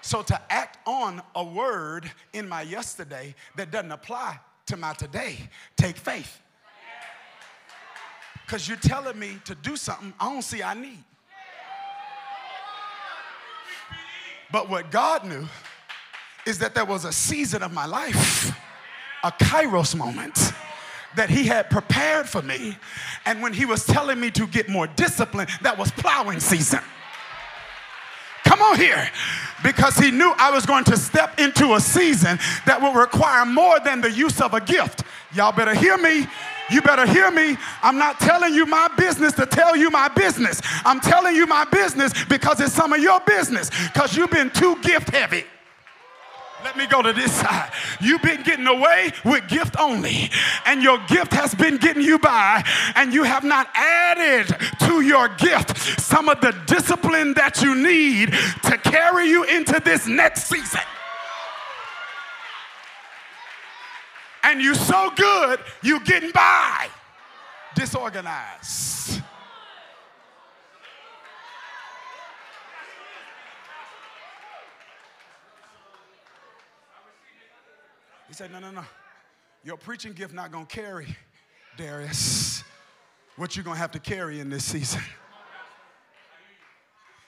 So 0.00 0.22
to 0.22 0.40
act 0.52 0.78
on 0.86 1.22
a 1.34 1.42
word 1.42 2.10
in 2.32 2.48
my 2.48 2.62
yesterday 2.62 3.34
that 3.56 3.70
doesn't 3.70 3.90
apply 3.90 4.38
to 4.66 4.76
my 4.76 4.92
today, 4.92 5.36
take 5.76 5.96
faith. 5.96 6.40
Because 8.44 8.68
you're 8.68 8.76
telling 8.76 9.18
me 9.18 9.38
to 9.44 9.54
do 9.54 9.76
something 9.76 10.12
I 10.20 10.30
don't 10.30 10.42
see 10.42 10.62
I 10.62 10.74
need. 10.74 11.02
But 14.52 14.68
what 14.68 14.90
God 14.90 15.24
knew 15.24 15.48
is 16.46 16.58
that 16.58 16.74
there 16.74 16.84
was 16.84 17.04
a 17.04 17.12
season 17.12 17.62
of 17.62 17.72
my 17.72 17.86
life, 17.86 18.56
a 19.24 19.32
kairos 19.32 19.96
moment 19.96 20.52
that 21.16 21.30
he 21.30 21.44
had 21.44 21.70
prepared 21.70 22.28
for 22.28 22.42
me. 22.42 22.76
And 23.24 23.40
when 23.42 23.52
he 23.52 23.64
was 23.64 23.84
telling 23.86 24.20
me 24.20 24.30
to 24.32 24.46
get 24.46 24.68
more 24.68 24.86
discipline, 24.86 25.48
that 25.62 25.78
was 25.78 25.90
plowing 25.92 26.40
season. 26.40 26.80
Come 28.44 28.60
on 28.60 28.76
here. 28.76 29.10
Because 29.62 29.96
he 29.96 30.10
knew 30.10 30.32
I 30.36 30.50
was 30.50 30.66
going 30.66 30.84
to 30.84 30.96
step 30.96 31.40
into 31.40 31.74
a 31.74 31.80
season 31.80 32.38
that 32.66 32.80
will 32.80 32.92
require 32.92 33.46
more 33.46 33.80
than 33.80 34.02
the 34.02 34.10
use 34.10 34.40
of 34.40 34.52
a 34.52 34.60
gift. 34.60 35.02
Y'all 35.34 35.52
better 35.52 35.74
hear 35.74 35.96
me. 35.96 36.26
You 36.70 36.82
better 36.82 37.06
hear 37.06 37.30
me. 37.30 37.56
I'm 37.82 37.98
not 37.98 38.20
telling 38.20 38.52
you 38.54 38.66
my 38.66 38.88
business 38.96 39.32
to 39.34 39.46
tell 39.46 39.74
you 39.76 39.90
my 39.90 40.08
business. 40.08 40.60
I'm 40.84 41.00
telling 41.00 41.34
you 41.34 41.46
my 41.46 41.64
business 41.64 42.12
because 42.26 42.60
it's 42.60 42.72
some 42.72 42.92
of 42.92 43.00
your 43.00 43.20
business 43.20 43.70
because 43.92 44.16
you've 44.16 44.30
been 44.30 44.50
too 44.50 44.76
gift 44.82 45.10
heavy. 45.10 45.44
Let 46.64 46.78
me 46.78 46.86
go 46.86 47.02
to 47.02 47.12
this 47.12 47.30
side. 47.30 47.70
You've 48.00 48.22
been 48.22 48.42
getting 48.42 48.66
away 48.66 49.12
with 49.22 49.46
gift 49.48 49.76
only, 49.78 50.30
and 50.64 50.82
your 50.82 50.96
gift 51.08 51.34
has 51.34 51.54
been 51.54 51.76
getting 51.76 52.02
you 52.02 52.18
by, 52.18 52.64
and 52.94 53.12
you 53.12 53.22
have 53.22 53.44
not 53.44 53.68
added 53.74 54.46
to 54.80 55.02
your 55.02 55.28
gift 55.28 56.00
some 56.00 56.30
of 56.30 56.40
the 56.40 56.52
discipline 56.66 57.34
that 57.34 57.60
you 57.60 57.74
need 57.74 58.32
to 58.62 58.78
carry 58.78 59.28
you 59.28 59.44
into 59.44 59.78
this 59.84 60.06
next 60.06 60.44
season. 60.44 60.80
And 64.42 64.62
you're 64.62 64.74
so 64.74 65.10
good, 65.16 65.60
you're 65.82 66.00
getting 66.00 66.30
by. 66.30 66.88
Disorganized. 67.74 69.22
He 78.34 78.38
said, 78.38 78.50
No, 78.50 78.58
no, 78.58 78.72
no. 78.72 78.82
Your 79.62 79.76
preaching 79.76 80.12
gift 80.12 80.34
not 80.34 80.50
gonna 80.50 80.66
carry, 80.66 81.06
Darius, 81.76 82.64
what 83.36 83.54
you're 83.54 83.64
gonna 83.64 83.78
have 83.78 83.92
to 83.92 84.00
carry 84.00 84.40
in 84.40 84.50
this 84.50 84.64
season. 84.64 85.00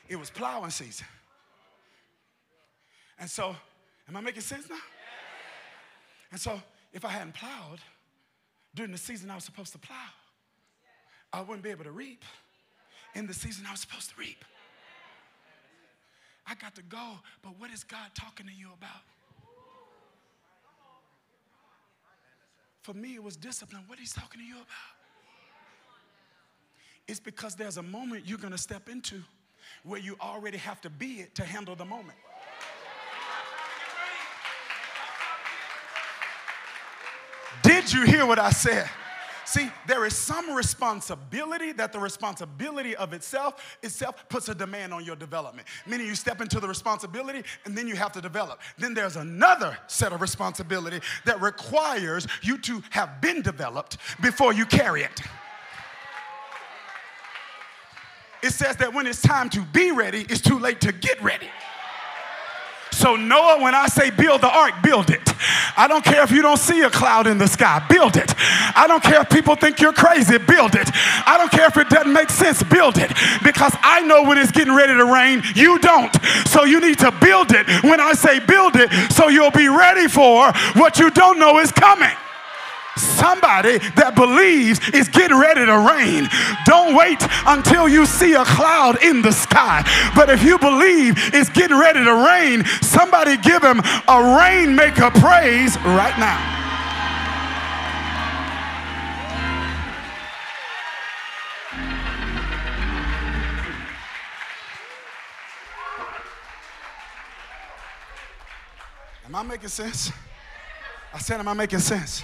It 0.08 0.16
was 0.16 0.30
plowing 0.30 0.72
season. 0.72 1.06
And 3.20 3.30
so, 3.30 3.54
am 4.08 4.16
I 4.16 4.20
making 4.20 4.40
sense 4.40 4.68
now? 4.68 4.80
And 6.32 6.40
so, 6.40 6.60
if 6.92 7.04
I 7.04 7.10
hadn't 7.10 7.34
plowed 7.34 7.78
during 8.74 8.90
the 8.90 8.98
season 8.98 9.30
I 9.30 9.36
was 9.36 9.44
supposed 9.44 9.70
to 9.74 9.78
plow, 9.78 10.08
I 11.32 11.40
wouldn't 11.40 11.62
be 11.62 11.70
able 11.70 11.84
to 11.84 11.92
reap 11.92 12.24
in 13.14 13.28
the 13.28 13.34
season 13.34 13.64
I 13.64 13.70
was 13.70 13.80
supposed 13.80 14.10
to 14.10 14.16
reap. 14.18 14.44
I 16.48 16.56
got 16.56 16.74
to 16.74 16.82
go, 16.82 17.20
but 17.42 17.52
what 17.60 17.70
is 17.70 17.84
God 17.84 18.10
talking 18.16 18.46
to 18.46 18.52
you 18.52 18.70
about? 18.76 19.02
For 22.86 22.94
me, 22.94 23.16
it 23.16 23.22
was 23.24 23.36
discipline. 23.36 23.82
What 23.88 23.98
he's 23.98 24.12
talking 24.12 24.40
to 24.40 24.46
you 24.46 24.54
about? 24.54 24.66
It's 27.08 27.18
because 27.18 27.56
there's 27.56 27.78
a 27.78 27.82
moment 27.82 28.28
you're 28.28 28.38
going 28.38 28.52
to 28.52 28.58
step 28.58 28.88
into 28.88 29.24
where 29.82 29.98
you 29.98 30.16
already 30.20 30.58
have 30.58 30.80
to 30.82 30.90
be 30.90 31.14
it 31.14 31.34
to 31.34 31.44
handle 31.44 31.74
the 31.74 31.84
moment. 31.84 32.16
Did 37.64 37.92
you 37.92 38.02
hear 38.02 38.24
what 38.24 38.38
I 38.38 38.50
said? 38.50 38.88
See, 39.46 39.70
there 39.86 40.04
is 40.04 40.16
some 40.16 40.52
responsibility 40.54 41.70
that 41.74 41.92
the 41.92 42.00
responsibility 42.00 42.96
of 42.96 43.12
itself 43.12 43.78
itself 43.80 44.28
puts 44.28 44.48
a 44.48 44.54
demand 44.56 44.92
on 44.92 45.04
your 45.04 45.14
development. 45.14 45.68
Meaning 45.86 46.08
you 46.08 46.16
step 46.16 46.40
into 46.40 46.58
the 46.58 46.66
responsibility 46.66 47.44
and 47.64 47.78
then 47.78 47.86
you 47.86 47.94
have 47.94 48.10
to 48.12 48.20
develop. 48.20 48.60
Then 48.76 48.92
there's 48.92 49.14
another 49.14 49.78
set 49.86 50.12
of 50.12 50.20
responsibility 50.20 50.98
that 51.26 51.40
requires 51.40 52.26
you 52.42 52.58
to 52.58 52.82
have 52.90 53.20
been 53.20 53.40
developed 53.40 53.98
before 54.20 54.52
you 54.52 54.66
carry 54.66 55.02
it. 55.02 55.20
It 58.42 58.50
says 58.50 58.76
that 58.78 58.92
when 58.92 59.06
it's 59.06 59.22
time 59.22 59.48
to 59.50 59.60
be 59.60 59.92
ready, 59.92 60.26
it's 60.28 60.40
too 60.40 60.58
late 60.58 60.80
to 60.80 60.90
get 60.90 61.22
ready. 61.22 61.48
So, 62.96 63.14
Noah, 63.14 63.60
when 63.60 63.74
I 63.74 63.88
say 63.88 64.08
build 64.08 64.40
the 64.40 64.48
ark, 64.48 64.72
build 64.82 65.10
it. 65.10 65.20
I 65.76 65.86
don't 65.86 66.02
care 66.02 66.22
if 66.22 66.30
you 66.30 66.40
don't 66.40 66.56
see 66.56 66.80
a 66.80 66.88
cloud 66.88 67.26
in 67.26 67.36
the 67.36 67.46
sky, 67.46 67.84
build 67.90 68.16
it. 68.16 68.32
I 68.74 68.86
don't 68.88 69.02
care 69.02 69.20
if 69.20 69.28
people 69.28 69.54
think 69.54 69.82
you're 69.82 69.92
crazy, 69.92 70.38
build 70.38 70.74
it. 70.74 70.88
I 71.26 71.36
don't 71.36 71.52
care 71.52 71.66
if 71.66 71.76
it 71.76 71.90
doesn't 71.90 72.10
make 72.10 72.30
sense, 72.30 72.62
build 72.62 72.96
it. 72.96 73.12
Because 73.44 73.76
I 73.82 74.00
know 74.00 74.22
when 74.22 74.38
it's 74.38 74.50
getting 74.50 74.74
ready 74.74 74.94
to 74.94 75.04
rain, 75.04 75.42
you 75.54 75.78
don't. 75.78 76.16
So, 76.46 76.64
you 76.64 76.80
need 76.80 76.98
to 77.00 77.12
build 77.20 77.52
it 77.52 77.68
when 77.84 78.00
I 78.00 78.14
say 78.14 78.38
build 78.38 78.76
it 78.76 78.90
so 79.12 79.28
you'll 79.28 79.50
be 79.50 79.68
ready 79.68 80.08
for 80.08 80.50
what 80.80 80.98
you 80.98 81.10
don't 81.10 81.38
know 81.38 81.58
is 81.58 81.70
coming. 81.72 82.16
Somebody 82.96 83.78
that 83.96 84.14
believes 84.14 84.80
is 84.90 85.08
getting 85.08 85.38
ready 85.38 85.64
to 85.66 85.78
rain. 85.78 86.28
Don't 86.64 86.96
wait 86.96 87.20
until 87.46 87.88
you 87.88 88.06
see 88.06 88.34
a 88.34 88.44
cloud 88.44 89.02
in 89.02 89.22
the 89.22 89.32
sky. 89.32 89.84
But 90.14 90.30
if 90.30 90.42
you 90.42 90.58
believe 90.58 91.14
it's 91.34 91.50
getting 91.50 91.78
ready 91.78 92.02
to 92.04 92.14
rain, 92.14 92.64
somebody 92.82 93.36
give 93.36 93.62
him 93.62 93.80
a 94.08 94.38
rainmaker 94.38 95.10
praise 95.10 95.76
right 95.84 96.16
now. 96.18 96.56
Am 109.26 109.34
I 109.34 109.42
making 109.42 109.68
sense? 109.68 110.12
I 111.12 111.18
said, 111.18 111.40
Am 111.40 111.48
I 111.48 111.52
making 111.52 111.80
sense? 111.80 112.22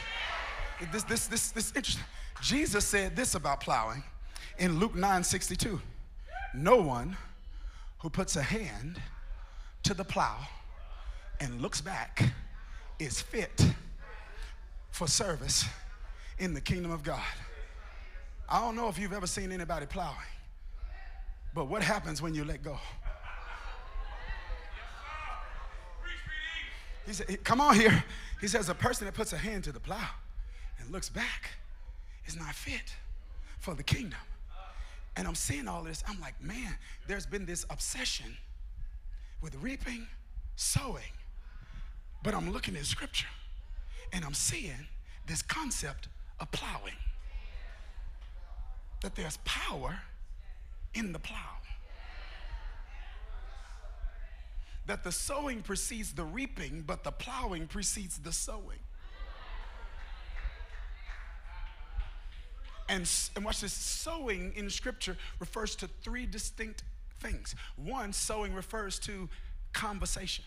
This, 0.91 1.05
this, 1.05 1.27
this, 1.27 1.51
this 1.51 1.73
interesting. 1.77 2.05
Jesus 2.41 2.85
said 2.85 3.15
this 3.15 3.35
about 3.35 3.61
plowing 3.61 4.03
in 4.59 4.79
Luke 4.79 4.95
9 4.95 5.23
62. 5.23 5.81
No 6.55 6.77
one 6.77 7.17
who 7.99 8.11
puts 8.11 8.37
a 8.37 8.43
hand 8.43 9.01
to 9.85 9.95
the 9.95 10.05
plow 10.05 10.39
and 11.41 11.61
looks 11.61 11.81
back 11.81 12.23
is 12.99 13.21
fit 13.21 13.67
for 14.91 15.07
service 15.07 15.65
in 16.39 16.55
the 16.55 16.61
kingdom 16.61 16.91
of 16.91 17.03
God. 17.03 17.23
I 18.49 18.61
don't 18.61 18.77
know 18.77 18.89
if 18.89 18.99
you've 18.99 19.13
ever 19.13 19.27
seen 19.27 19.53
anybody 19.53 19.87
plowing, 19.87 20.17
but 21.55 21.67
what 21.67 21.83
happens 21.83 22.21
when 22.21 22.35
you 22.35 22.45
let 22.45 22.63
go? 22.63 22.79
He 27.07 27.13
said, 27.13 27.43
Come 27.45 27.61
on 27.61 27.75
here. 27.75 28.05
He 28.41 28.49
says, 28.49 28.69
A 28.69 28.75
person 28.75 29.07
that 29.07 29.15
puts 29.15 29.33
a 29.33 29.39
hand 29.39 29.65
to 29.65 29.73
the 29.73 29.81
plow 29.81 30.09
and 30.83 30.93
looks 30.93 31.09
back 31.09 31.51
is 32.27 32.37
not 32.37 32.55
fit 32.55 32.95
for 33.61 33.75
the 33.75 33.83
kingdom. 33.83 34.19
And 35.17 35.29
I'm 35.29 35.35
seeing 35.35 35.69
all 35.69 35.83
this. 35.83 36.03
I'm 36.09 36.21
like, 36.21 36.43
man, 36.43 36.77
there's 37.07 37.27
been 37.27 37.47
this 37.47 37.65
obsession 37.71 38.37
with 39.41 39.55
reaping, 39.57 40.07
sowing. 40.57 41.13
But 42.23 42.35
I'm 42.35 42.53
looking 42.53 42.77
at 42.77 42.85
scripture 42.85 43.29
and 44.13 44.25
I'm 44.25 44.35
seeing 44.35 44.87
this 45.27 45.43
concept 45.43 46.09
of 46.41 46.51
plowing. 46.51 46.97
That 49.03 49.15
there's 49.15 49.39
power 49.45 49.99
in 50.95 51.13
the 51.13 51.19
plow. 51.19 51.59
That 54.87 55.05
the 55.05 55.13
sowing 55.13 55.63
precedes 55.63 56.13
the 56.13 56.25
reaping, 56.25 56.83
but 56.87 57.05
the 57.05 57.13
plowing 57.13 57.67
precedes 57.67 58.19
the 58.19 58.33
sowing. 58.33 58.81
And, 62.93 63.11
and 63.35 63.43
watch 63.43 63.63
this 63.63 63.73
sowing 63.73 64.53
in 64.55 64.69
scripture 64.69 65.17
refers 65.41 65.75
to 65.77 65.89
three 66.03 66.27
distinct 66.27 66.83
things. 67.21 67.55
One, 67.77 68.13
sowing 68.13 68.53
refers 68.53 68.99
to 69.01 69.31
conversation. 69.73 70.45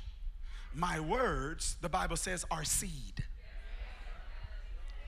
My 0.76 1.00
words, 1.00 1.76
the 1.82 1.90
Bible 1.90 2.18
says, 2.18 2.46
are 2.52 2.64
seed. 2.64 3.24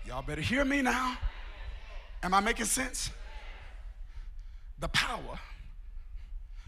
Y'all 0.04 0.24
better 0.24 0.42
hear 0.42 0.66
me 0.66 0.82
now. 0.82 1.16
Am 2.24 2.34
I 2.34 2.40
making 2.40 2.66
sense? 2.66 3.12
The 4.80 4.88
power 4.88 5.40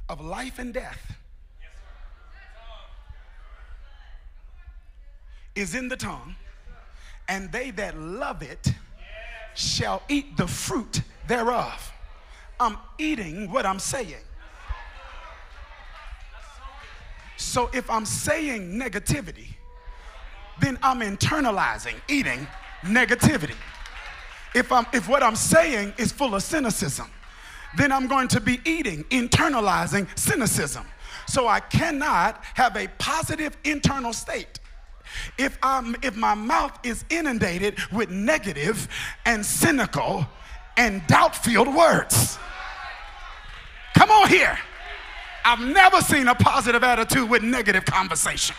of 0.07 0.21
life 0.21 0.59
and 0.59 0.71
death 0.71 1.15
is 5.55 5.73
in 5.73 5.87
the 5.87 5.97
tongue, 5.97 6.35
and 7.27 7.51
they 7.51 7.71
that 7.71 7.97
love 7.97 8.43
it 8.43 8.71
shall 9.59 10.01
eat 10.07 10.37
the 10.37 10.47
fruit 10.47 11.01
thereof. 11.27 11.91
I'm 12.59 12.77
eating 12.97 13.51
what 13.51 13.65
I'm 13.65 13.79
saying. 13.79 14.23
So 17.37 17.69
if 17.73 17.89
I'm 17.89 18.05
saying 18.05 18.73
negativity, 18.73 19.47
then 20.59 20.77
I'm 20.81 20.99
internalizing, 20.99 21.95
eating 22.07 22.47
negativity. 22.83 23.55
If, 24.55 24.71
I'm, 24.71 24.85
if 24.93 25.07
what 25.07 25.23
I'm 25.23 25.35
saying 25.35 25.93
is 25.97 26.11
full 26.11 26.35
of 26.35 26.43
cynicism, 26.43 27.09
then 27.77 27.91
I'm 27.91 28.07
going 28.07 28.27
to 28.29 28.41
be 28.41 28.59
eating, 28.65 29.03
internalizing 29.05 30.07
cynicism. 30.17 30.85
So 31.27 31.47
I 31.47 31.59
cannot 31.59 32.43
have 32.55 32.75
a 32.75 32.87
positive 32.97 33.55
internal 33.63 34.13
state 34.13 34.58
if, 35.37 35.57
I'm, 35.63 35.95
if 36.01 36.15
my 36.15 36.35
mouth 36.35 36.77
is 36.83 37.05
inundated 37.09 37.77
with 37.91 38.09
negative 38.09 38.87
and 39.25 39.45
cynical 39.45 40.27
and 40.77 41.05
doubt 41.07 41.35
filled 41.35 41.73
words. 41.73 42.37
Come 43.95 44.11
on 44.11 44.29
here. 44.29 44.57
I've 45.43 45.59
never 45.61 46.01
seen 46.01 46.27
a 46.27 46.35
positive 46.35 46.83
attitude 46.83 47.29
with 47.29 47.43
negative 47.43 47.85
conversation. 47.85 48.55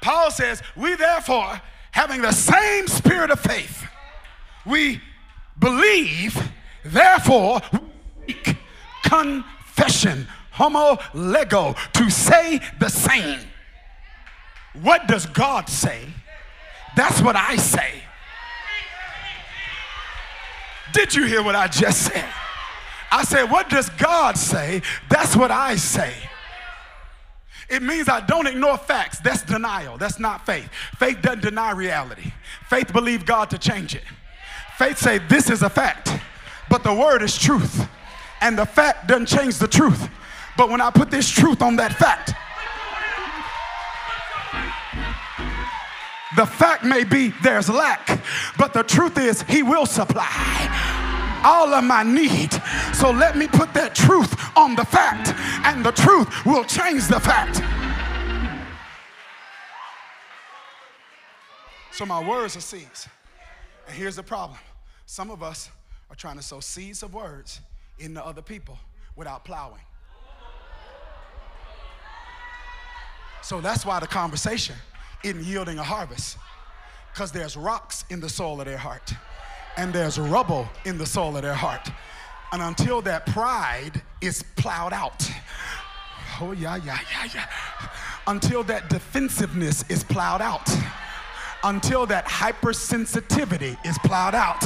Paul 0.00 0.30
says, 0.30 0.62
We 0.76 0.94
therefore, 0.94 1.60
having 1.90 2.22
the 2.22 2.32
same 2.32 2.86
spirit 2.86 3.30
of 3.30 3.40
faith, 3.40 3.86
we 4.64 5.00
believe, 5.58 6.40
therefore, 6.84 7.60
confession, 9.02 10.26
homo 10.58 10.98
lego, 11.14 11.74
to 11.94 12.10
say 12.10 12.60
the 12.80 12.88
same. 12.88 13.38
What 14.82 15.06
does 15.06 15.24
God 15.24 15.68
say? 15.68 16.00
That's 16.96 17.20
what 17.20 17.36
I 17.36 17.56
say. 17.56 18.02
Did 20.92 21.14
you 21.14 21.26
hear 21.26 21.42
what 21.42 21.54
I 21.54 21.68
just 21.68 22.06
said? 22.06 22.28
I 23.10 23.22
said, 23.24 23.44
What 23.44 23.70
does 23.70 23.88
God 23.90 24.36
say? 24.36 24.82
That's 25.08 25.36
what 25.36 25.50
I 25.50 25.76
say. 25.76 26.12
It 27.68 27.82
means 27.82 28.08
I 28.08 28.20
don't 28.20 28.46
ignore 28.46 28.78
facts. 28.78 29.20
That's 29.20 29.42
denial. 29.42 29.98
That's 29.98 30.18
not 30.18 30.44
faith. 30.46 30.68
Faith 30.96 31.20
doesn't 31.20 31.42
deny 31.42 31.72
reality. 31.72 32.32
Faith 32.68 32.92
believes 32.92 33.24
God 33.24 33.50
to 33.50 33.58
change 33.58 33.94
it. 33.94 34.04
Faith 34.76 34.98
say 34.98 35.18
this 35.18 35.50
is 35.50 35.62
a 35.62 35.68
fact, 35.68 36.10
but 36.70 36.82
the 36.82 36.94
word 36.94 37.22
is 37.22 37.36
truth. 37.36 37.86
And 38.40 38.58
the 38.58 38.64
fact 38.64 39.08
doesn't 39.08 39.26
change 39.26 39.58
the 39.58 39.68
truth. 39.68 40.08
But 40.58 40.70
when 40.70 40.80
I 40.80 40.90
put 40.90 41.08
this 41.08 41.30
truth 41.30 41.62
on 41.62 41.76
that 41.76 41.92
fact, 41.92 42.34
the 46.36 46.44
fact 46.44 46.84
may 46.84 47.04
be 47.04 47.32
there's 47.44 47.70
lack, 47.70 48.20
but 48.58 48.74
the 48.74 48.82
truth 48.82 49.18
is 49.18 49.42
he 49.42 49.62
will 49.62 49.86
supply 49.86 51.38
all 51.44 51.72
of 51.72 51.84
my 51.84 52.02
need. 52.02 52.52
So 52.92 53.12
let 53.12 53.36
me 53.36 53.46
put 53.46 53.72
that 53.74 53.94
truth 53.94 54.34
on 54.56 54.74
the 54.74 54.84
fact, 54.84 55.32
and 55.64 55.84
the 55.84 55.92
truth 55.92 56.44
will 56.44 56.64
change 56.64 57.06
the 57.06 57.20
fact. 57.20 57.62
So 61.92 62.04
my 62.04 62.20
words 62.28 62.56
are 62.56 62.60
seeds. 62.60 63.08
And 63.86 63.96
here's 63.96 64.16
the 64.16 64.24
problem 64.24 64.58
some 65.06 65.30
of 65.30 65.40
us 65.40 65.70
are 66.10 66.16
trying 66.16 66.36
to 66.36 66.42
sow 66.42 66.58
seeds 66.58 67.04
of 67.04 67.14
words 67.14 67.60
into 68.00 68.24
other 68.24 68.42
people 68.42 68.76
without 69.14 69.44
plowing. 69.44 69.82
So 73.42 73.60
that's 73.60 73.86
why 73.86 74.00
the 74.00 74.06
conversation 74.06 74.76
isn't 75.24 75.44
yielding 75.44 75.78
a 75.78 75.82
harvest 75.82 76.38
because 77.12 77.32
there's 77.32 77.56
rocks 77.56 78.04
in 78.10 78.20
the 78.20 78.28
soil 78.28 78.60
of 78.60 78.66
their 78.66 78.78
heart 78.78 79.12
and 79.76 79.92
there's 79.92 80.18
rubble 80.18 80.68
in 80.84 80.98
the 80.98 81.06
soul 81.06 81.36
of 81.36 81.42
their 81.42 81.54
heart. 81.54 81.88
And 82.52 82.60
until 82.62 83.00
that 83.02 83.26
pride 83.26 84.02
is 84.20 84.42
plowed 84.56 84.92
out, 84.92 85.30
oh, 86.40 86.52
yeah, 86.52 86.76
yeah, 86.76 86.98
yeah, 87.10 87.28
yeah. 87.34 87.46
Until 88.26 88.64
that 88.64 88.90
defensiveness 88.90 89.84
is 89.88 90.02
plowed 90.02 90.42
out, 90.42 90.68
until 91.62 92.06
that 92.06 92.26
hypersensitivity 92.26 93.76
is 93.86 93.98
plowed 93.98 94.34
out, 94.34 94.64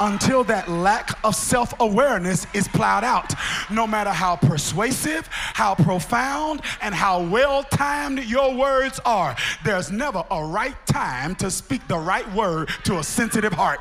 until 0.00 0.44
that 0.44 0.68
lack 0.68 1.18
of 1.24 1.34
self 1.34 1.74
awareness 1.80 2.46
is 2.54 2.68
plowed 2.68 3.04
out. 3.04 3.32
No 3.70 3.86
matter 3.86 4.10
how 4.10 4.36
persuasive, 4.36 5.26
how 5.30 5.74
profound, 5.74 6.62
and 6.80 6.94
how 6.94 7.22
well 7.22 7.62
timed 7.64 8.24
your 8.24 8.54
words 8.54 9.00
are, 9.04 9.36
there's 9.64 9.90
never 9.90 10.24
a 10.30 10.44
right 10.44 10.76
time 10.86 11.34
to 11.36 11.50
speak 11.50 11.86
the 11.88 11.98
right 11.98 12.30
word 12.34 12.68
to 12.84 12.98
a 12.98 13.04
sensitive 13.04 13.52
heart. 13.52 13.80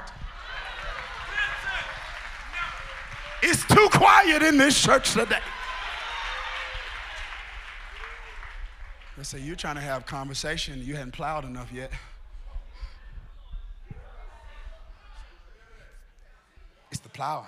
It's 3.43 3.63
too 3.65 3.87
quiet 3.91 4.41
in 4.41 4.57
this 4.57 4.81
church 4.81 5.13
today. 5.13 5.39
They 9.17 9.23
say, 9.23 9.39
You're 9.39 9.55
trying 9.55 9.75
to 9.75 9.81
have 9.81 10.05
conversation, 10.05 10.81
you 10.83 10.95
hadn't 10.95 11.13
plowed 11.13 11.45
enough 11.45 11.71
yet. 11.71 11.91
It's 16.91 16.99
the 16.99 17.04
plow. 17.15 17.47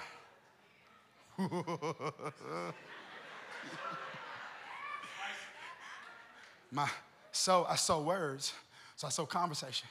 My 6.72 6.90
so 7.34 7.66
I 7.70 7.76
sow 7.76 8.02
words, 8.02 8.54
so 8.96 9.08
I 9.08 9.10
sow 9.10 9.26
conversation, 9.26 9.88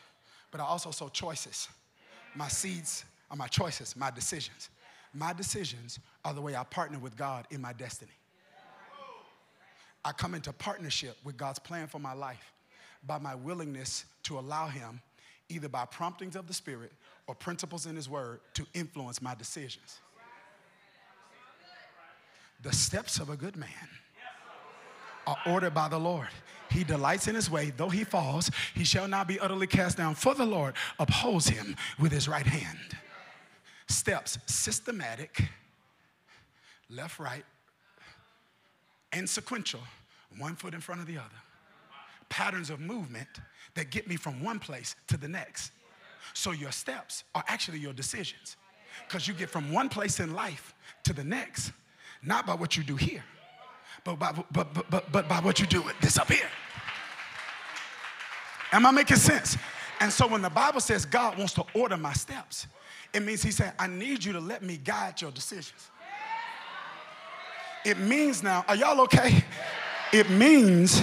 but 0.50 0.60
I 0.60 0.64
also 0.64 0.90
sow 0.90 1.08
choices. 1.08 1.68
My 2.34 2.48
seeds 2.48 3.04
are 3.30 3.36
my 3.36 3.46
choices, 3.48 3.94
my 3.96 4.10
decisions. 4.10 4.70
My 5.14 5.32
decisions 5.32 6.00
are 6.24 6.34
the 6.34 6.40
way 6.40 6.56
I 6.56 6.64
partner 6.64 6.98
with 6.98 7.16
God 7.16 7.46
in 7.50 7.60
my 7.60 7.72
destiny. 7.72 8.10
I 10.04 10.12
come 10.12 10.34
into 10.34 10.52
partnership 10.52 11.16
with 11.22 11.36
God's 11.36 11.58
plan 11.58 11.86
for 11.86 11.98
my 11.98 12.12
life 12.14 12.52
by 13.06 13.18
my 13.18 13.34
willingness 13.34 14.04
to 14.24 14.38
allow 14.38 14.68
Him, 14.68 15.00
either 15.48 15.68
by 15.68 15.84
promptings 15.84 16.34
of 16.34 16.46
the 16.46 16.54
Spirit 16.54 16.92
or 17.26 17.34
principles 17.34 17.86
in 17.86 17.96
His 17.96 18.08
Word, 18.08 18.40
to 18.54 18.66
influence 18.74 19.20
my 19.20 19.34
decisions. 19.34 20.00
The 22.62 22.72
steps 22.72 23.18
of 23.18 23.30
a 23.30 23.36
good 23.36 23.56
man 23.56 23.68
are 25.26 25.36
ordered 25.46 25.74
by 25.74 25.88
the 25.88 25.98
Lord. 25.98 26.28
He 26.70 26.84
delights 26.84 27.28
in 27.28 27.34
his 27.34 27.50
way, 27.50 27.72
though 27.76 27.88
he 27.88 28.04
falls, 28.04 28.50
he 28.74 28.84
shall 28.84 29.08
not 29.08 29.28
be 29.28 29.38
utterly 29.38 29.66
cast 29.66 29.96
down, 29.96 30.14
for 30.14 30.34
the 30.34 30.46
Lord 30.46 30.74
upholds 30.98 31.48
him 31.48 31.76
with 31.98 32.12
his 32.12 32.28
right 32.28 32.46
hand 32.46 32.96
steps 33.88 34.38
systematic, 34.46 35.42
left, 36.90 37.18
right, 37.18 37.44
and 39.12 39.28
sequential, 39.28 39.80
one 40.38 40.56
foot 40.56 40.74
in 40.74 40.80
front 40.80 41.00
of 41.00 41.06
the 41.06 41.16
other. 41.16 41.28
Patterns 42.28 42.70
of 42.70 42.80
movement 42.80 43.28
that 43.74 43.90
get 43.90 44.08
me 44.08 44.16
from 44.16 44.42
one 44.42 44.58
place 44.58 44.96
to 45.06 45.16
the 45.16 45.28
next. 45.28 45.70
So 46.34 46.52
your 46.52 46.72
steps 46.72 47.24
are 47.34 47.44
actually 47.48 47.78
your 47.78 47.92
decisions. 47.92 48.56
Because 49.06 49.28
you 49.28 49.34
get 49.34 49.50
from 49.50 49.72
one 49.72 49.88
place 49.88 50.20
in 50.20 50.34
life 50.34 50.74
to 51.04 51.12
the 51.12 51.24
next, 51.24 51.72
not 52.22 52.46
by 52.46 52.54
what 52.54 52.76
you 52.76 52.82
do 52.82 52.96
here, 52.96 53.24
but 54.04 54.18
by, 54.18 54.32
but, 54.32 54.72
but, 54.72 54.90
but, 54.90 55.12
but 55.12 55.28
by 55.28 55.40
what 55.40 55.60
you 55.60 55.66
do 55.66 55.82
with 55.82 55.98
this 56.00 56.18
up 56.18 56.30
here. 56.30 56.48
Am 58.72 58.84
I 58.86 58.90
making 58.90 59.16
sense? 59.16 59.56
And 60.00 60.12
so 60.12 60.26
when 60.26 60.42
the 60.42 60.50
Bible 60.50 60.80
says 60.80 61.04
God 61.04 61.38
wants 61.38 61.54
to 61.54 61.64
order 61.74 61.96
my 61.96 62.12
steps, 62.12 62.66
it 63.12 63.20
means 63.20 63.42
he 63.42 63.50
said, 63.50 63.72
I 63.78 63.86
need 63.86 64.24
you 64.24 64.32
to 64.32 64.40
let 64.40 64.62
me 64.62 64.76
guide 64.76 65.20
your 65.20 65.30
decisions. 65.30 65.90
It 67.84 67.98
means 67.98 68.42
now, 68.42 68.64
are 68.68 68.76
y'all 68.76 69.00
okay? 69.02 69.44
It 70.12 70.28
means 70.30 71.02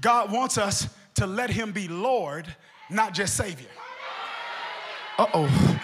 God 0.00 0.32
wants 0.32 0.56
us 0.56 0.88
to 1.14 1.26
let 1.26 1.50
him 1.50 1.72
be 1.72 1.88
Lord, 1.88 2.46
not 2.88 3.12
just 3.12 3.36
Savior. 3.36 3.68
Uh 5.18 5.26
oh. 5.34 5.80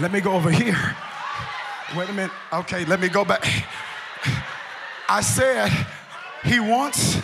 Let 0.00 0.12
me 0.12 0.20
go 0.20 0.32
over 0.32 0.50
here. 0.50 0.96
Wait 1.96 2.08
a 2.08 2.12
minute. 2.12 2.32
Okay, 2.52 2.84
let 2.86 3.00
me 3.00 3.08
go 3.08 3.24
back. 3.24 3.44
I 5.08 5.20
said 5.20 5.70
he 6.44 6.58
wants 6.58 7.18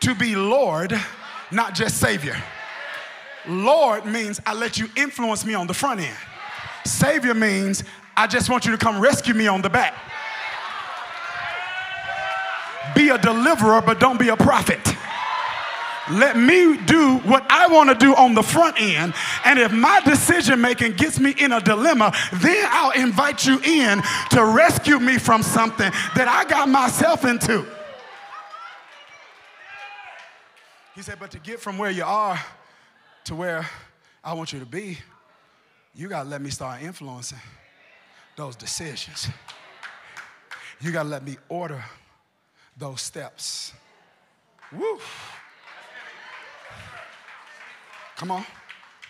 to 0.00 0.14
be 0.14 0.34
Lord, 0.34 0.92
not 1.50 1.74
just 1.74 1.98
Savior. 1.98 2.36
Lord 3.46 4.04
means 4.04 4.40
I 4.44 4.54
let 4.54 4.78
you 4.78 4.88
influence 4.96 5.46
me 5.46 5.54
on 5.54 5.66
the 5.66 5.74
front 5.74 6.00
end. 6.00 6.16
Savior 6.84 7.34
means 7.34 7.84
I 8.16 8.26
just 8.26 8.50
want 8.50 8.66
you 8.66 8.72
to 8.72 8.78
come 8.78 9.00
rescue 9.00 9.34
me 9.34 9.46
on 9.46 9.62
the 9.62 9.70
back. 9.70 9.94
Be 12.94 13.10
a 13.10 13.18
deliverer, 13.18 13.80
but 13.80 14.00
don't 14.00 14.18
be 14.18 14.28
a 14.28 14.36
prophet. 14.36 14.80
Let 16.10 16.36
me 16.36 16.78
do 16.86 17.18
what 17.18 17.44
I 17.50 17.66
want 17.66 17.90
to 17.90 17.94
do 17.94 18.14
on 18.14 18.34
the 18.34 18.42
front 18.42 18.80
end. 18.80 19.14
And 19.44 19.58
if 19.58 19.72
my 19.72 20.00
decision 20.04 20.60
making 20.60 20.92
gets 20.92 21.20
me 21.20 21.34
in 21.38 21.52
a 21.52 21.60
dilemma, 21.60 22.12
then 22.34 22.66
I'll 22.70 22.92
invite 22.92 23.46
you 23.46 23.60
in 23.60 24.02
to 24.30 24.44
rescue 24.44 24.98
me 24.98 25.18
from 25.18 25.42
something 25.42 25.90
that 26.14 26.28
I 26.28 26.48
got 26.48 26.68
myself 26.68 27.24
into. 27.24 27.66
He 30.94 31.02
said, 31.02 31.18
but 31.20 31.30
to 31.30 31.38
get 31.38 31.60
from 31.60 31.78
where 31.78 31.90
you 31.90 32.04
are 32.04 32.40
to 33.24 33.34
where 33.34 33.68
I 34.24 34.32
want 34.32 34.52
you 34.52 34.58
to 34.58 34.66
be, 34.66 34.98
you 35.94 36.08
got 36.08 36.24
to 36.24 36.28
let 36.28 36.40
me 36.40 36.50
start 36.50 36.82
influencing 36.82 37.38
those 38.36 38.56
decisions. 38.56 39.28
You 40.80 40.92
got 40.92 41.02
to 41.02 41.08
let 41.08 41.24
me 41.24 41.36
order 41.48 41.84
those 42.76 43.00
steps. 43.00 43.72
Woo. 44.72 44.98
Come 48.18 48.30
on. 48.32 48.44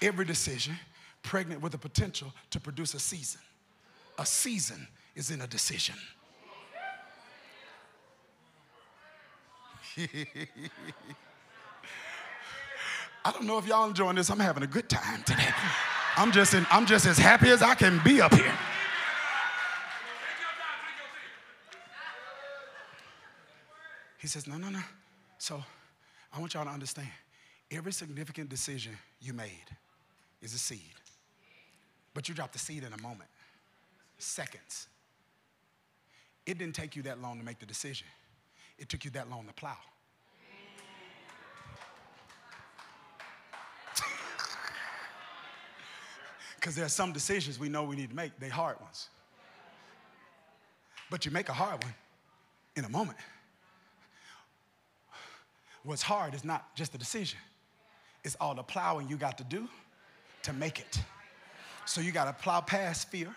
Every 0.03 0.25
decision 0.27 0.79
pregnant 1.23 1.61
with 1.63 1.73
the 1.73 1.79
potential 1.79 2.33
to 2.51 2.61
produce 2.61 2.93
a 2.95 3.01
season. 3.01 3.41
A 4.19 4.27
season 4.27 4.87
is 5.17 5.31
in 5.31 5.41
a 5.41 5.47
decision. 5.47 5.95
I 13.25 13.33
don't 13.33 13.47
know 13.47 13.57
if 13.59 13.67
y'all 13.67 13.89
enjoying 13.89 14.17
this. 14.17 14.31
I'm 14.31 14.39
having 14.39 14.63
a 14.63 14.67
good 14.67 14.91
time 14.91 15.23
today. 15.23 15.49
I'm 16.17 16.31
just, 16.31 16.53
in, 16.53 16.67
I'm 16.71 16.85
just 16.85 17.07
as 17.07 17.17
happy 17.19 17.49
as 17.49 17.63
I 17.63 17.75
can 17.75 18.01
be 18.05 18.21
up 18.21 18.35
here. 18.35 18.53
He 24.19 24.27
says, 24.27 24.47
No, 24.47 24.59
no, 24.59 24.69
no. 24.69 24.81
So 25.39 25.65
I 26.33 26.41
want 26.41 26.53
y'all 26.53 26.65
to 26.65 26.71
understand 26.71 27.09
every 27.71 27.93
significant 27.93 28.49
decision 28.49 28.97
you 29.21 29.33
made 29.33 29.77
is 30.41 30.55
a 30.55 30.59
seed. 30.59 30.81
But 32.15 32.29
you 32.29 32.35
dropped 32.35 32.53
the 32.53 32.59
seed 32.59 32.85
in 32.85 32.93
a 32.93 33.03
moment, 33.03 33.29
seconds. 34.19 34.89
It 36.47 36.59
didn't 36.59 36.75
take 36.75 36.97
you 36.97 37.03
that 37.03 37.21
long 37.21 37.39
to 37.39 37.45
make 37.45 37.59
the 37.59 37.67
decision, 37.67 38.07
it 38.79 38.89
took 38.89 39.05
you 39.05 39.11
that 39.13 39.31
long 39.31 39.47
to 39.47 39.53
plow. 39.53 39.77
Because 46.57 46.75
there 46.75 46.85
are 46.85 46.89
some 46.89 47.13
decisions 47.13 47.57
we 47.59 47.69
know 47.69 47.85
we 47.85 47.95
need 47.95 48.11
to 48.11 48.17
make, 48.17 48.37
they 48.41 48.49
hard 48.49 48.81
ones. 48.81 49.09
But 51.09 51.25
you 51.25 51.31
make 51.31 51.49
a 51.49 51.53
hard 51.53 51.83
one 51.85 51.95
in 52.77 52.85
a 52.85 52.89
moment. 52.89 53.19
What's 55.85 56.03
hard 56.03 56.35
is 56.35 56.45
not 56.45 56.75
just 56.75 56.93
the 56.93 56.99
decision, 56.99 57.39
it's 58.25 58.37
all 58.41 58.55
the 58.55 58.63
plowing 58.63 59.09
you 59.09 59.17
got 59.17 59.39
to 59.39 59.45
do 59.45 59.69
to 60.43 60.53
make 60.53 60.81
it. 60.81 61.01
So 61.85 62.01
you 62.01 62.13
got 62.13 62.25
to 62.25 62.43
plow 62.43 62.61
past 62.61 63.11
fear. 63.11 63.35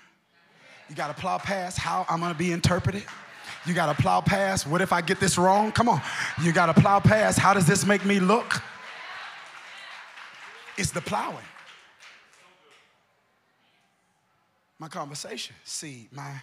You 0.90 0.96
got 0.96 1.16
to 1.16 1.22
plow 1.22 1.38
past 1.38 1.78
how 1.78 2.06
I'm 2.10 2.20
going 2.20 2.34
to 2.34 2.38
be 2.38 2.52
interpreted. 2.52 3.04
You 3.66 3.74
got 3.74 3.96
to 3.96 4.02
plow 4.02 4.22
past 4.22 4.68
what 4.68 4.82
if 4.82 4.92
I 4.92 5.02
get 5.02 5.20
this 5.20 5.38
wrong? 5.38 5.72
Come 5.72 5.88
on. 5.88 6.02
You 6.42 6.52
got 6.52 6.66
to 6.68 6.80
plow 6.80 7.00
past 7.00 7.40
how 7.40 7.54
does 7.54 7.66
this 7.66 7.86
make 7.86 8.06
me 8.06 8.20
look? 8.20 8.62
It's 10.78 10.92
the 10.92 11.02
plowing. 11.02 11.38
My 14.80 14.88
conversation, 14.88 15.56
seed. 15.64 16.08
My 16.12 16.42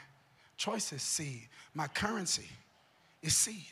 choices, 0.57 1.03
seed. 1.03 1.48
My 1.74 1.88
currency 1.88 2.48
is 3.20 3.35
seed. 3.37 3.66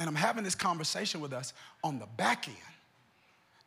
And 0.00 0.08
I'm 0.08 0.16
having 0.16 0.42
this 0.42 0.54
conversation 0.54 1.20
with 1.20 1.34
us 1.34 1.52
on 1.84 1.98
the 1.98 2.06
back 2.16 2.48
end. 2.48 2.56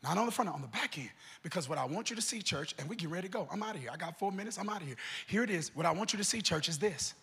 Not 0.04 0.18
on 0.18 0.26
the 0.26 0.32
front 0.32 0.50
end, 0.50 0.56
on 0.56 0.62
the 0.62 0.68
back 0.68 0.98
end. 0.98 1.12
Because 1.44 1.70
what 1.70 1.78
I 1.78 1.86
want 1.86 2.10
you 2.10 2.16
to 2.16 2.22
see, 2.22 2.42
church, 2.42 2.74
and 2.80 2.90
we 2.90 2.96
get 2.96 3.10
ready 3.10 3.28
to 3.28 3.32
go. 3.32 3.48
I'm 3.52 3.62
out 3.62 3.76
of 3.76 3.82
here. 3.82 3.92
I 3.94 3.98
got 3.98 4.18
four 4.18 4.32
minutes. 4.32 4.58
I'm 4.58 4.68
out 4.68 4.82
of 4.82 4.88
here. 4.88 4.98
Here 5.28 5.44
it 5.44 5.52
is. 5.52 5.72
What 5.76 5.86
I 5.86 5.92
want 5.92 6.12
you 6.12 6.18
to 6.18 6.24
see, 6.24 6.42
church, 6.42 6.68
is 6.68 6.80
this. 6.80 7.14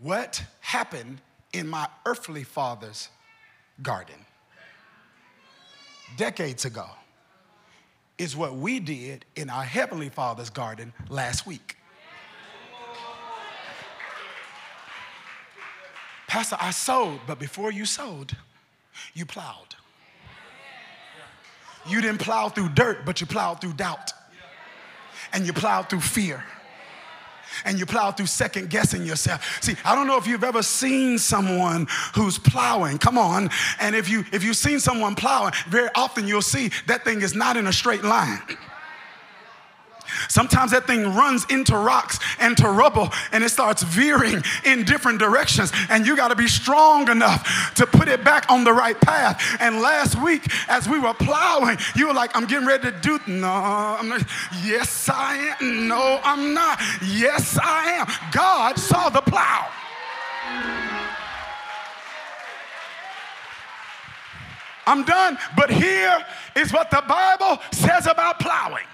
What 0.00 0.44
happened 0.60 1.22
in 1.54 1.66
my 1.66 1.88
earthly 2.04 2.44
father's 2.44 3.08
garden 3.82 4.26
decades 6.18 6.66
ago 6.66 6.86
is 8.18 8.36
what 8.36 8.54
we 8.54 8.78
did 8.78 9.24
in 9.36 9.48
our 9.48 9.64
heavenly 9.64 10.10
father's 10.10 10.50
garden 10.50 10.92
last 11.08 11.46
week. 11.46 11.78
Pastor, 16.30 16.56
I 16.60 16.70
sowed, 16.70 17.18
but 17.26 17.40
before 17.40 17.72
you 17.72 17.84
sowed, 17.84 18.36
you 19.14 19.26
plowed. 19.26 19.74
You 21.88 22.00
didn't 22.00 22.20
plow 22.20 22.48
through 22.48 22.68
dirt, 22.68 23.04
but 23.04 23.20
you 23.20 23.26
plowed 23.26 23.60
through 23.60 23.72
doubt. 23.72 24.12
And 25.32 25.44
you 25.44 25.52
plowed 25.52 25.90
through 25.90 26.02
fear. 26.02 26.44
And 27.64 27.80
you 27.80 27.84
plow 27.84 28.12
through 28.12 28.26
second 28.26 28.70
guessing 28.70 29.04
yourself. 29.04 29.58
See, 29.60 29.74
I 29.84 29.96
don't 29.96 30.06
know 30.06 30.18
if 30.18 30.28
you've 30.28 30.44
ever 30.44 30.62
seen 30.62 31.18
someone 31.18 31.88
who's 32.14 32.38
plowing. 32.38 32.98
Come 32.98 33.18
on. 33.18 33.50
And 33.80 33.96
if 33.96 34.08
you 34.08 34.24
if 34.32 34.44
you've 34.44 34.56
seen 34.56 34.78
someone 34.78 35.16
plowing, 35.16 35.52
very 35.68 35.88
often 35.96 36.28
you'll 36.28 36.42
see 36.42 36.70
that 36.86 37.04
thing 37.04 37.22
is 37.22 37.34
not 37.34 37.56
in 37.56 37.66
a 37.66 37.72
straight 37.72 38.04
line. 38.04 38.40
Sometimes 40.28 40.70
that 40.72 40.86
thing 40.86 41.14
runs 41.14 41.46
into 41.50 41.76
rocks 41.76 42.18
and 42.38 42.56
to 42.58 42.68
rubble 42.68 43.10
and 43.32 43.44
it 43.44 43.50
starts 43.50 43.82
veering 43.82 44.42
in 44.64 44.84
different 44.84 45.18
directions. 45.18 45.72
And 45.88 46.06
you 46.06 46.16
got 46.16 46.28
to 46.28 46.36
be 46.36 46.48
strong 46.48 47.08
enough 47.08 47.74
to 47.74 47.86
put 47.86 48.08
it 48.08 48.24
back 48.24 48.50
on 48.50 48.64
the 48.64 48.72
right 48.72 49.00
path. 49.00 49.40
And 49.60 49.80
last 49.80 50.20
week, 50.22 50.46
as 50.68 50.88
we 50.88 50.98
were 50.98 51.14
plowing, 51.14 51.78
you 51.94 52.08
were 52.08 52.14
like, 52.14 52.34
I'm 52.34 52.46
getting 52.46 52.66
ready 52.66 52.90
to 52.90 53.00
do. 53.00 53.18
No, 53.26 53.48
I'm 53.48 54.08
not. 54.08 54.22
Yes, 54.64 55.08
I 55.08 55.54
am. 55.60 55.88
No, 55.88 56.20
I'm 56.22 56.54
not. 56.54 56.80
Yes, 57.04 57.58
I 57.62 57.92
am. 57.92 58.06
God 58.32 58.78
saw 58.78 59.08
the 59.08 59.20
plow. 59.20 59.68
I'm 64.86 65.04
done. 65.04 65.38
But 65.56 65.70
here 65.70 66.24
is 66.56 66.72
what 66.72 66.90
the 66.90 67.02
Bible 67.06 67.62
says 67.72 68.06
about 68.06 68.40
plowing. 68.40 68.86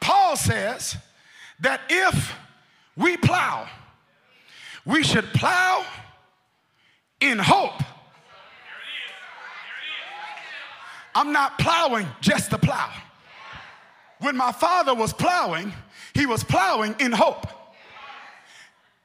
Paul 0.00 0.36
says 0.36 0.96
that 1.60 1.80
if 1.88 2.34
we 2.96 3.16
plow, 3.16 3.68
we 4.84 5.02
should 5.02 5.26
plow 5.34 5.84
in 7.20 7.38
hope. 7.38 7.82
I'm 11.14 11.32
not 11.32 11.58
plowing 11.58 12.06
just 12.20 12.50
to 12.50 12.58
plow. 12.58 12.90
When 14.20 14.36
my 14.36 14.52
father 14.52 14.94
was 14.94 15.12
plowing, 15.12 15.72
he 16.14 16.26
was 16.26 16.44
plowing 16.44 16.94
in 16.98 17.12
hope. 17.12 17.46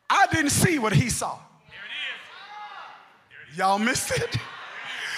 I 0.10 0.28
didn't 0.32 0.52
see 0.52 0.78
what 0.78 0.94
he 0.94 1.10
saw. 1.10 1.40
Y'all 3.56 3.80
missed 3.80 4.12
it? 4.12 4.36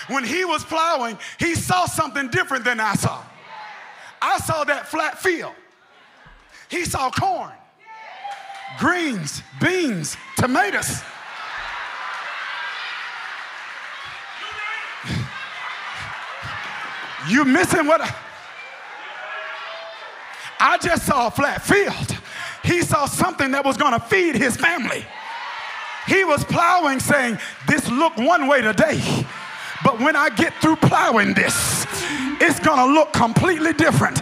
When 0.08 0.24
he 0.24 0.46
was 0.46 0.64
plowing, 0.64 1.18
he 1.40 1.56
saw 1.56 1.86
something 1.86 2.30
different 2.30 2.64
than 2.64 2.80
I 2.80 2.94
saw. 2.94 3.22
I 4.22 4.38
saw 4.38 4.64
that 4.64 4.88
flat 4.88 5.20
field. 5.20 5.54
He 6.70 6.84
saw 6.86 7.10
corn, 7.10 7.52
greens, 8.78 9.42
beans, 9.62 10.18
tomatoes. 10.38 11.02
You 17.30 17.44
missing 17.44 17.88
what? 17.88 18.02
I, 20.60 20.78
just 20.78 21.06
saw 21.06 21.28
a 21.28 21.32
flat 21.32 21.62
field. 21.62 22.18
He 22.64 22.82
saw 22.82 23.06
something 23.06 23.52
that 23.52 23.64
was 23.64 23.78
going 23.78 23.94
to 23.94 24.00
feed 24.00 24.36
his 24.36 24.56
family. 24.56 25.06
He 26.08 26.24
was 26.24 26.44
plowing, 26.46 27.00
saying, 27.00 27.38
This 27.68 27.90
look 27.90 28.18
one 28.18 28.48
way 28.48 28.62
today, 28.62 29.26
but 29.84 30.00
when 30.00 30.16
I 30.16 30.30
get 30.30 30.54
through 30.62 30.78
plowing 30.78 31.34
this, 31.34 31.86
it's 32.40 32.60
going 32.60 32.78
to 32.78 32.94
look 32.94 33.14
completely 33.14 33.74
different. 33.74 34.22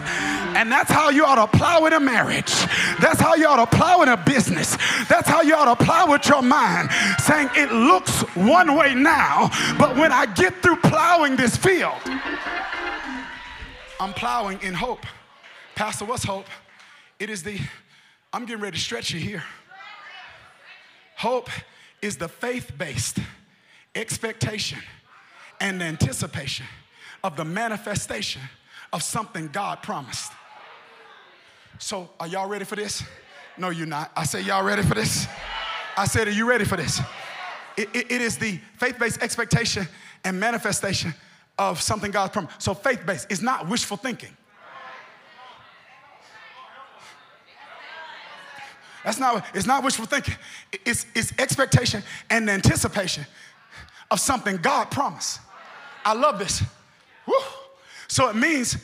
And 0.56 0.72
that's 0.72 0.90
how 0.90 1.10
you 1.10 1.26
ought 1.26 1.50
to 1.50 1.58
plow 1.58 1.84
in 1.84 1.92
a 1.92 2.00
marriage. 2.00 2.50
That's 2.98 3.20
how 3.20 3.34
you 3.34 3.46
ought 3.46 3.70
to 3.70 3.76
plow 3.76 4.00
in 4.00 4.08
a 4.08 4.16
business. 4.16 4.74
That's 5.06 5.28
how 5.28 5.42
you 5.42 5.54
ought 5.54 5.78
to 5.78 5.84
plow 5.84 6.10
with 6.10 6.26
your 6.26 6.40
mind, 6.40 6.88
saying 7.18 7.50
it 7.54 7.70
looks 7.70 8.22
one 8.34 8.74
way 8.74 8.94
now, 8.94 9.50
but 9.78 9.96
when 9.96 10.12
I 10.12 10.24
get 10.24 10.54
through 10.62 10.76
plowing 10.76 11.36
this 11.36 11.58
field, 11.58 11.92
I'm 14.00 14.14
plowing 14.14 14.58
in 14.62 14.72
hope. 14.72 15.04
Pastor, 15.74 16.06
what's 16.06 16.24
hope? 16.24 16.46
It 17.18 17.28
is 17.28 17.42
the, 17.42 17.60
I'm 18.32 18.46
getting 18.46 18.62
ready 18.62 18.78
to 18.78 18.82
stretch 18.82 19.10
you 19.10 19.20
here. 19.20 19.44
Hope 21.16 21.50
is 22.00 22.16
the 22.16 22.28
faith 22.28 22.72
based 22.78 23.18
expectation 23.94 24.78
and 25.60 25.82
anticipation 25.82 26.64
of 27.22 27.36
the 27.36 27.44
manifestation 27.44 28.40
of 28.94 29.02
something 29.02 29.48
God 29.48 29.82
promised. 29.82 30.32
So, 31.78 32.08
are 32.18 32.26
y'all 32.26 32.48
ready 32.48 32.64
for 32.64 32.76
this? 32.76 33.02
No, 33.58 33.70
you're 33.70 33.86
not. 33.86 34.10
I 34.16 34.24
say, 34.24 34.42
y'all 34.42 34.64
ready 34.64 34.82
for 34.82 34.94
this? 34.94 35.26
I 35.96 36.06
said, 36.06 36.28
are 36.28 36.32
you 36.32 36.48
ready 36.48 36.64
for 36.64 36.76
this? 36.76 37.00
it, 37.76 37.88
it, 37.94 38.10
it 38.10 38.20
is 38.20 38.38
the 38.38 38.58
faith 38.78 38.98
based 38.98 39.22
expectation 39.22 39.86
and 40.24 40.38
manifestation 40.40 41.14
of 41.58 41.80
something 41.80 42.10
God's 42.10 42.32
promised. 42.32 42.62
So, 42.62 42.74
faith 42.74 43.04
based 43.06 43.30
is 43.30 43.42
not 43.42 43.68
wishful 43.68 43.96
thinking. 43.96 44.36
That's 49.04 49.20
not, 49.20 49.46
it's 49.54 49.66
not 49.66 49.84
wishful 49.84 50.06
thinking. 50.06 50.34
It's, 50.84 51.06
it's 51.14 51.32
expectation 51.38 52.02
and 52.28 52.50
anticipation 52.50 53.24
of 54.10 54.18
something 54.18 54.56
God 54.56 54.90
promised. 54.90 55.40
I 56.04 56.12
love 56.12 56.40
this. 56.40 56.60
Woo. 57.26 57.34
So 58.08 58.28
it 58.28 58.34
means 58.34 58.76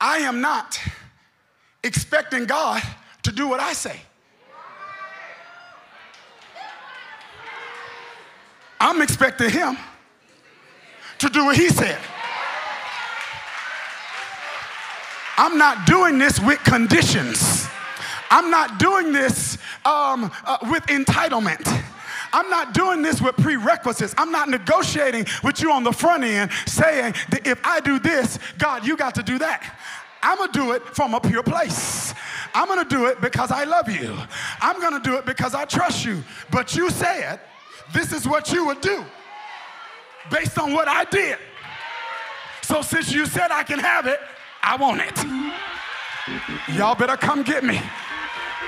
I 0.00 0.18
am 0.18 0.40
not 0.40 0.78
expecting 1.84 2.46
God 2.46 2.82
to 3.22 3.30
do 3.30 3.48
what 3.48 3.60
I 3.60 3.72
say. 3.72 4.00
I'm 8.80 9.00
expecting 9.00 9.50
Him 9.50 9.76
to 11.18 11.28
do 11.28 11.44
what 11.44 11.56
He 11.56 11.68
said. 11.68 11.98
I'm 15.36 15.58
not 15.58 15.86
doing 15.86 16.18
this 16.18 16.40
with 16.40 16.62
conditions. 16.64 17.66
I'm 18.30 18.50
not 18.50 18.78
doing 18.78 19.12
this 19.12 19.58
um, 19.84 20.30
uh, 20.44 20.58
with 20.70 20.82
entitlement. 20.84 21.66
I'm 22.32 22.50
not 22.50 22.74
doing 22.74 23.02
this 23.02 23.20
with 23.20 23.36
prerequisites. 23.36 24.14
I'm 24.18 24.32
not 24.32 24.48
negotiating 24.48 25.26
with 25.44 25.60
you 25.60 25.70
on 25.70 25.84
the 25.84 25.92
front 25.92 26.24
end 26.24 26.50
saying 26.66 27.14
that 27.30 27.46
if 27.46 27.64
I 27.64 27.80
do 27.80 27.98
this, 27.98 28.38
God, 28.58 28.84
you 28.84 28.96
got 28.96 29.14
to 29.14 29.22
do 29.22 29.38
that. 29.38 29.78
I'm 30.24 30.38
gonna 30.38 30.52
do 30.52 30.72
it 30.72 30.82
from 30.96 31.12
a 31.12 31.20
pure 31.20 31.42
place. 31.42 32.14
I'm 32.54 32.66
gonna 32.66 32.84
do 32.84 33.06
it 33.06 33.20
because 33.20 33.50
I 33.50 33.64
love 33.64 33.90
you. 33.90 34.16
I'm 34.60 34.80
gonna 34.80 35.00
do 35.00 35.16
it 35.16 35.26
because 35.26 35.54
I 35.54 35.66
trust 35.66 36.04
you. 36.04 36.24
But 36.50 36.74
you 36.74 36.88
said 36.90 37.40
this 37.92 38.12
is 38.12 38.26
what 38.26 38.50
you 38.50 38.64
would 38.64 38.80
do 38.80 39.04
based 40.30 40.58
on 40.58 40.72
what 40.72 40.88
I 40.88 41.04
did. 41.04 41.36
So 42.62 42.80
since 42.80 43.12
you 43.12 43.26
said 43.26 43.50
I 43.50 43.62
can 43.62 43.78
have 43.78 44.06
it, 44.06 44.18
I 44.62 44.76
want 44.76 45.02
it. 45.02 46.74
Y'all 46.74 46.94
better 46.94 47.18
come 47.18 47.42
get 47.42 47.62
me. 47.62 47.78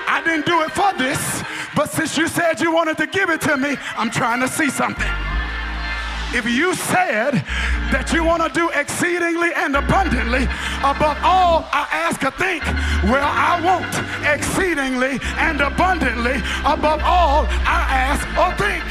I 0.07 0.21
didn't 0.23 0.45
do 0.45 0.61
it 0.61 0.71
for 0.71 0.93
this, 0.93 1.43
but 1.75 1.89
since 1.89 2.17
you 2.17 2.27
said 2.27 2.61
you 2.61 2.71
wanted 2.71 2.97
to 2.97 3.07
give 3.07 3.31
it 3.31 3.41
to 3.41 3.57
me, 3.57 3.75
I'm 3.97 4.11
trying 4.11 4.39
to 4.41 4.47
see 4.47 4.69
something. 4.69 5.26
If 6.33 6.45
you 6.45 6.75
said 6.75 7.33
that 7.91 8.11
you 8.13 8.23
want 8.23 8.43
to 8.43 8.49
do 8.49 8.69
exceedingly 8.71 9.53
and 9.55 9.75
abundantly 9.75 10.43
above 10.83 11.17
all 11.23 11.65
I 11.71 11.87
ask 11.91 12.21
or 12.23 12.31
think, 12.31 12.63
well, 13.09 13.23
I 13.23 13.61
won't 13.63 13.95
exceedingly 14.27 15.19
and 15.37 15.61
abundantly 15.61 16.43
above 16.65 17.01
all 17.03 17.47
I 17.63 17.87
ask 18.11 18.27
or 18.35 18.51
think. 18.59 18.83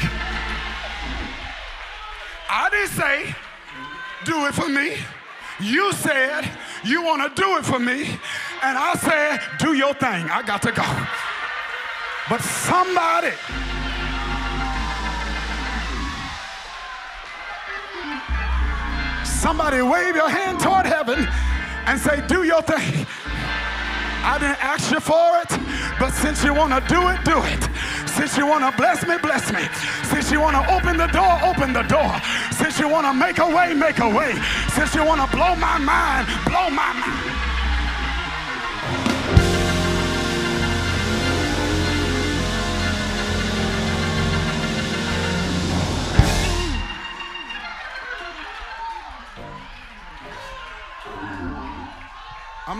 I 2.49 2.69
didn't 2.69 2.89
say, 2.89 3.35
do 4.25 4.45
it 4.47 4.55
for 4.55 4.67
me. 4.67 4.97
You 5.59 5.93
said 5.93 6.49
you 6.83 7.03
want 7.03 7.35
to 7.35 7.41
do 7.41 7.57
it 7.57 7.65
for 7.65 7.79
me. 7.79 8.19
And 8.63 8.77
I 8.77 8.93
said, 8.95 9.39
do 9.59 9.73
your 9.73 9.93
thing. 9.93 10.27
I 10.29 10.41
got 10.41 10.61
to 10.63 10.71
go. 10.71 10.85
But 12.29 12.41
somebody, 12.41 13.31
somebody 19.37 19.81
wave 19.81 20.15
your 20.15 20.29
hand 20.29 20.59
toward 20.59 20.85
heaven 20.85 21.27
and 21.85 21.99
say, 21.99 22.25
do 22.27 22.43
your 22.43 22.61
thing. 22.61 23.05
I 24.25 24.37
didn't 24.39 24.61
ask 24.63 24.91
you 24.91 24.99
for 24.99 25.39
it, 25.39 25.51
but 25.99 26.11
since 26.11 26.43
you 26.43 26.53
want 26.53 26.73
to 26.73 26.81
do 26.93 27.07
it, 27.07 27.23
do 27.23 27.37
it. 27.45 27.63
Since 28.09 28.35
you 28.35 28.47
want 28.47 28.65
to 28.65 28.75
bless 28.75 29.05
me, 29.07 29.15
bless 29.21 29.53
me. 29.53 29.63
Since 30.09 30.31
you 30.31 30.41
want 30.41 30.57
to 30.57 30.73
open 30.73 30.97
the 30.97 31.07
door, 31.07 31.37
open 31.45 31.71
the 31.71 31.83
door. 31.83 32.11
Since 32.51 32.79
you 32.79 32.89
want 32.89 33.05
to 33.05 33.13
make 33.13 33.37
a 33.37 33.47
way, 33.47 33.73
make 33.73 33.99
a 33.99 34.09
way. 34.09 34.33
Since 34.73 34.95
you 34.95 35.05
want 35.05 35.21
to 35.21 35.29
blow 35.35 35.55
my 35.55 35.77
mind, 35.77 36.27
blow 36.45 36.69
my 36.69 36.91
mind. 36.93 37.46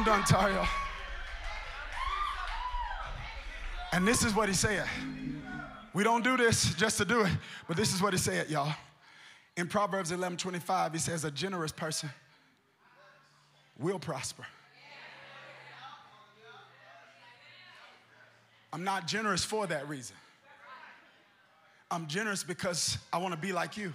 Done, 0.08 0.24
Tario. 0.24 0.66
And 3.92 4.08
this 4.08 4.24
is 4.24 4.34
what 4.34 4.48
he 4.48 4.56
said. 4.56 4.88
We 5.94 6.06
don't 6.06 6.24
do 6.24 6.38
this 6.38 6.74
just 6.76 6.98
to 7.00 7.06
do 7.06 7.22
it, 7.22 7.32
but 7.68 7.76
this 7.76 7.94
is 7.94 8.02
what 8.02 8.14
he 8.14 8.18
said, 8.18 8.50
y'all. 8.50 8.74
In 9.58 9.68
Proverbs 9.68 10.14
11 10.14 10.38
25, 10.38 10.94
he 10.94 10.98
says, 11.00 11.26
A 11.26 11.32
generous 11.32 11.74
person 11.74 12.10
will 13.78 14.00
prosper. 14.00 14.46
I'm 18.72 18.86
not 18.86 19.08
generous 19.08 19.44
for 19.44 19.68
that 19.68 19.90
reason. 19.90 20.16
I'm 21.92 22.08
generous 22.08 22.46
because 22.46 22.98
I 23.12 23.18
want 23.18 23.34
to 23.34 23.40
be 23.40 23.52
like 23.52 23.76
you. 23.76 23.94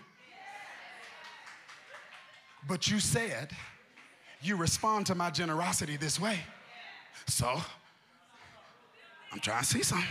But 2.69 2.91
you 2.91 3.01
said 3.01 3.49
you 4.43 4.57
respond 4.57 5.07
to 5.07 5.15
my 5.15 5.31
generosity 5.31 5.97
this 5.97 6.19
way. 6.21 6.41
So 7.27 7.61
I'm 9.33 9.41
trying 9.41 9.63
to 9.63 9.67
see 9.67 9.83
something. 9.83 10.07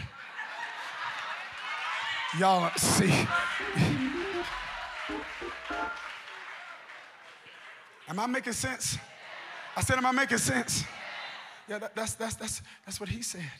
Y'all 2.39 2.71
see. 2.77 3.27
Am 8.07 8.19
I 8.19 8.27
making 8.27 8.53
sense? 8.53 8.97
I 9.75 9.81
said, 9.81 9.97
Am 9.97 10.05
I 10.05 10.11
making 10.11 10.37
sense? 10.37 10.83
Yeah, 11.67 11.79
that, 11.79 11.95
that's, 11.95 12.15
that's, 12.15 12.35
that's, 12.35 12.61
that's 12.85 12.99
what 12.99 13.09
he 13.09 13.21
said. 13.21 13.51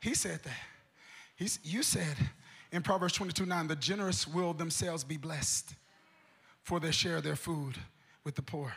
He 0.00 0.14
said 0.14 0.40
that. 0.44 0.52
He's, 1.36 1.58
you 1.62 1.82
said 1.82 2.16
in 2.72 2.82
Proverbs 2.82 3.14
22 3.14 3.46
9, 3.46 3.68
the 3.68 3.76
generous 3.76 4.26
will 4.26 4.52
themselves 4.52 5.04
be 5.04 5.16
blessed, 5.16 5.74
for 6.62 6.80
they 6.80 6.90
share 6.90 7.16
of 7.16 7.24
their 7.24 7.36
food 7.36 7.76
with 8.24 8.34
the 8.34 8.42
poor. 8.42 8.74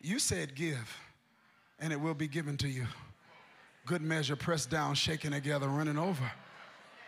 You 0.00 0.18
said, 0.18 0.54
Give, 0.54 0.96
and 1.78 1.92
it 1.92 2.00
will 2.00 2.14
be 2.14 2.28
given 2.28 2.56
to 2.58 2.68
you 2.68 2.86
good 3.86 4.02
measure, 4.02 4.36
pressed 4.36 4.70
down, 4.70 4.94
shaken 4.94 5.32
together, 5.32 5.66
running 5.66 5.98
over. 5.98 6.30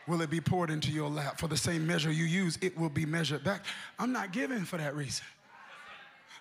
Will 0.08 0.20
it 0.20 0.30
be 0.30 0.40
poured 0.40 0.68
into 0.68 0.90
your 0.90 1.08
lap? 1.08 1.38
For 1.38 1.46
the 1.46 1.56
same 1.56 1.86
measure 1.86 2.10
you 2.10 2.24
use, 2.24 2.58
it 2.60 2.76
will 2.76 2.88
be 2.88 3.06
measured 3.06 3.44
back. 3.44 3.64
I'm 4.00 4.12
not 4.12 4.32
giving 4.32 4.64
for 4.64 4.78
that 4.78 4.96
reason. 4.96 5.24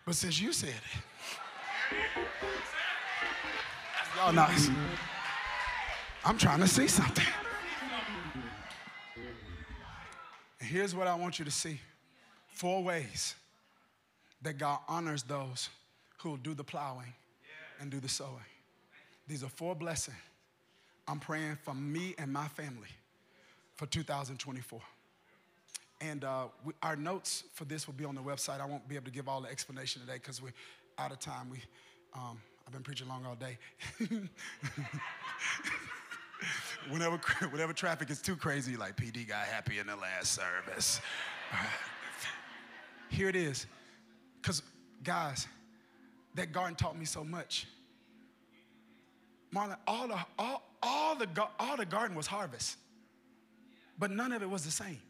But 0.03 0.15
since 0.15 0.41
you 0.41 0.51
said 0.51 0.69
it, 0.69 1.95
y'all 4.17 4.33
nice. 4.33 4.67
I'm 6.25 6.39
trying 6.39 6.59
to 6.61 6.67
see 6.67 6.87
something. 6.87 7.25
And 10.59 10.69
here's 10.69 10.95
what 10.95 11.05
I 11.05 11.13
want 11.13 11.37
you 11.37 11.45
to 11.45 11.51
see 11.51 11.79
four 12.47 12.83
ways 12.83 13.35
that 14.41 14.57
God 14.57 14.79
honors 14.87 15.21
those 15.21 15.69
who 16.21 16.29
will 16.31 16.37
do 16.37 16.53
the 16.53 16.63
plowing 16.63 17.13
and 17.79 17.89
do 17.89 17.99
the 17.99 18.09
sowing. 18.09 18.45
These 19.27 19.43
are 19.43 19.49
four 19.49 19.75
blessings 19.75 20.17
I'm 21.07 21.19
praying 21.19 21.57
for 21.63 21.73
me 21.73 22.15
and 22.17 22.31
my 22.31 22.47
family 22.47 22.87
for 23.75 23.85
2024. 23.85 24.79
And 25.99 26.23
uh, 26.23 26.45
we, 26.63 26.73
our 26.81 26.95
notes 26.95 27.43
for 27.53 27.65
this 27.65 27.85
will 27.85 27.93
be 27.93 28.05
on 28.05 28.15
the 28.15 28.21
website. 28.21 28.61
I 28.61 28.65
won't 28.65 28.87
be 28.87 28.95
able 28.95 29.05
to 29.05 29.11
give 29.11 29.27
all 29.27 29.41
the 29.41 29.49
explanation 29.49 30.01
today 30.01 30.13
because 30.13 30.41
we're 30.41 30.53
out 30.97 31.11
of 31.11 31.19
time. 31.19 31.49
We, 31.49 31.57
um, 32.13 32.39
I've 32.65 32.73
been 32.73 32.81
preaching 32.81 33.07
long 33.07 33.25
all 33.25 33.35
day. 33.35 33.57
whenever, 36.89 37.17
whenever 37.49 37.73
traffic 37.73 38.09
is 38.09 38.21
too 38.21 38.35
crazy, 38.35 38.77
like 38.77 38.95
PD 38.95 39.27
got 39.27 39.45
happy 39.45 39.79
in 39.79 39.87
the 39.87 39.95
last 39.95 40.33
service. 40.33 41.01
Here 43.09 43.27
it 43.27 43.35
is. 43.35 43.67
Because, 44.41 44.63
guys, 45.03 45.47
that 46.35 46.51
garden 46.51 46.75
taught 46.75 46.97
me 46.97 47.05
so 47.05 47.23
much. 47.23 47.67
Marlon, 49.53 49.77
all 49.85 50.07
the, 50.07 50.17
all, 50.39 50.63
all, 50.81 51.15
the, 51.15 51.27
all 51.59 51.77
the 51.77 51.85
garden 51.85 52.15
was 52.15 52.27
harvest, 52.27 52.77
but 53.99 54.11
none 54.11 54.31
of 54.31 54.41
it 54.41 54.49
was 54.49 54.63
the 54.63 54.71
same. 54.71 55.01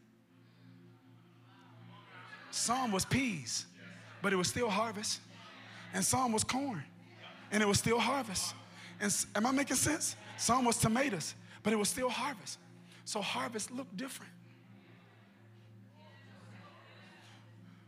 Some 2.50 2.92
was 2.92 3.04
peas, 3.04 3.66
but 4.20 4.32
it 4.32 4.36
was 4.36 4.48
still 4.48 4.68
harvest. 4.68 5.20
And 5.94 6.04
some 6.04 6.32
was 6.32 6.42
corn, 6.42 6.82
and 7.50 7.62
it 7.62 7.66
was 7.66 7.78
still 7.78 7.98
harvest. 7.98 8.54
And 9.00 9.14
am 9.34 9.46
I 9.46 9.52
making 9.52 9.76
sense? 9.76 10.16
Some 10.38 10.64
was 10.64 10.76
tomatoes, 10.76 11.34
but 11.62 11.72
it 11.72 11.76
was 11.76 11.88
still 11.88 12.08
harvest. 12.08 12.58
So 13.04 13.20
harvest 13.20 13.70
looked 13.70 13.96
different. 13.96 14.32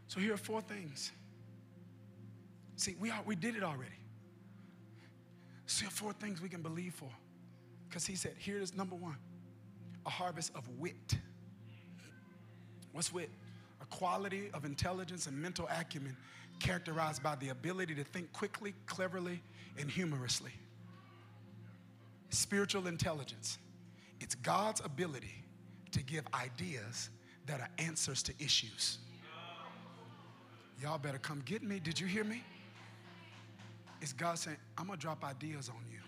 So 0.07 0.21
here 0.21 0.35
are 0.35 0.39
four 0.39 0.61
things. 0.61 1.13
See, 2.77 2.97
we, 2.99 3.11
are, 3.11 3.21
we 3.25 3.37
did 3.37 3.57
it 3.57 3.63
already. 3.63 3.91
See, 5.67 5.87
four 5.87 6.13
things 6.13 6.43
we 6.43 6.49
can 6.49 6.63
believe 6.63 6.95
for. 6.95 7.11
Because 7.89 8.07
he 8.07 8.17
said, 8.17 8.35
here's 8.39 8.75
number 8.75 8.97
one 8.97 9.17
a 10.07 10.11
harvest 10.11 10.53
of 10.55 10.69
wit. 10.79 11.17
What's 12.93 13.13
wit? 13.13 13.31
A 13.81 13.87
quality 13.87 14.51
of 14.53 14.65
intelligence 14.65 15.27
and 15.27 15.41
mental 15.41 15.69
acumen 15.69 16.17
characterized 16.61 17.23
by 17.23 17.37
the 17.37 17.49
ability 17.49 17.95
to 17.95 18.05
think 18.05 18.33
quickly, 18.33 18.75
cleverly, 18.87 19.41
and 19.79 19.91
humorously. 19.91 20.53
Spiritual 22.29 22.87
intelligence. 22.87 23.59
It's 24.21 24.35
God's 24.35 24.81
ability 24.85 25.45
to 25.93 26.03
give 26.03 26.25
ideas 26.35 27.11
that 27.47 27.61
are 27.61 27.69
answers 27.79 28.23
to 28.25 28.33
issues. 28.39 28.99
Y'all 30.83 30.99
better 30.99 31.19
come 31.19 31.43
get 31.45 31.63
me. 31.63 31.79
Did 31.79 31.99
you 31.99 32.07
hear 32.07 32.25
me? 32.25 32.43
It's 34.01 34.13
God 34.13 34.39
saying, 34.39 34.57
I'm 34.77 34.87
going 34.87 34.99
to 34.99 35.03
drop 35.03 35.25
ideas 35.25 35.69
on 35.69 35.81
you. 35.91 35.99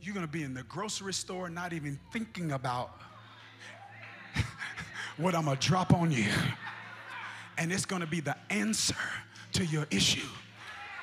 You're 0.00 0.14
going 0.14 0.26
to 0.26 0.32
be 0.32 0.42
in 0.42 0.52
the 0.52 0.64
grocery 0.64 1.14
store 1.14 1.48
not 1.48 1.72
even 1.72 1.98
thinking 2.12 2.52
about 2.52 2.98
what 5.16 5.34
I'm 5.34 5.44
going 5.44 5.56
to 5.56 5.68
drop 5.68 5.94
on 5.94 6.10
you. 6.10 6.26
And 7.56 7.72
it's 7.72 7.84
going 7.84 8.00
to 8.00 8.08
be 8.08 8.18
the 8.18 8.36
answer 8.50 8.96
to 9.52 9.64
your 9.64 9.86
issue. 9.90 10.26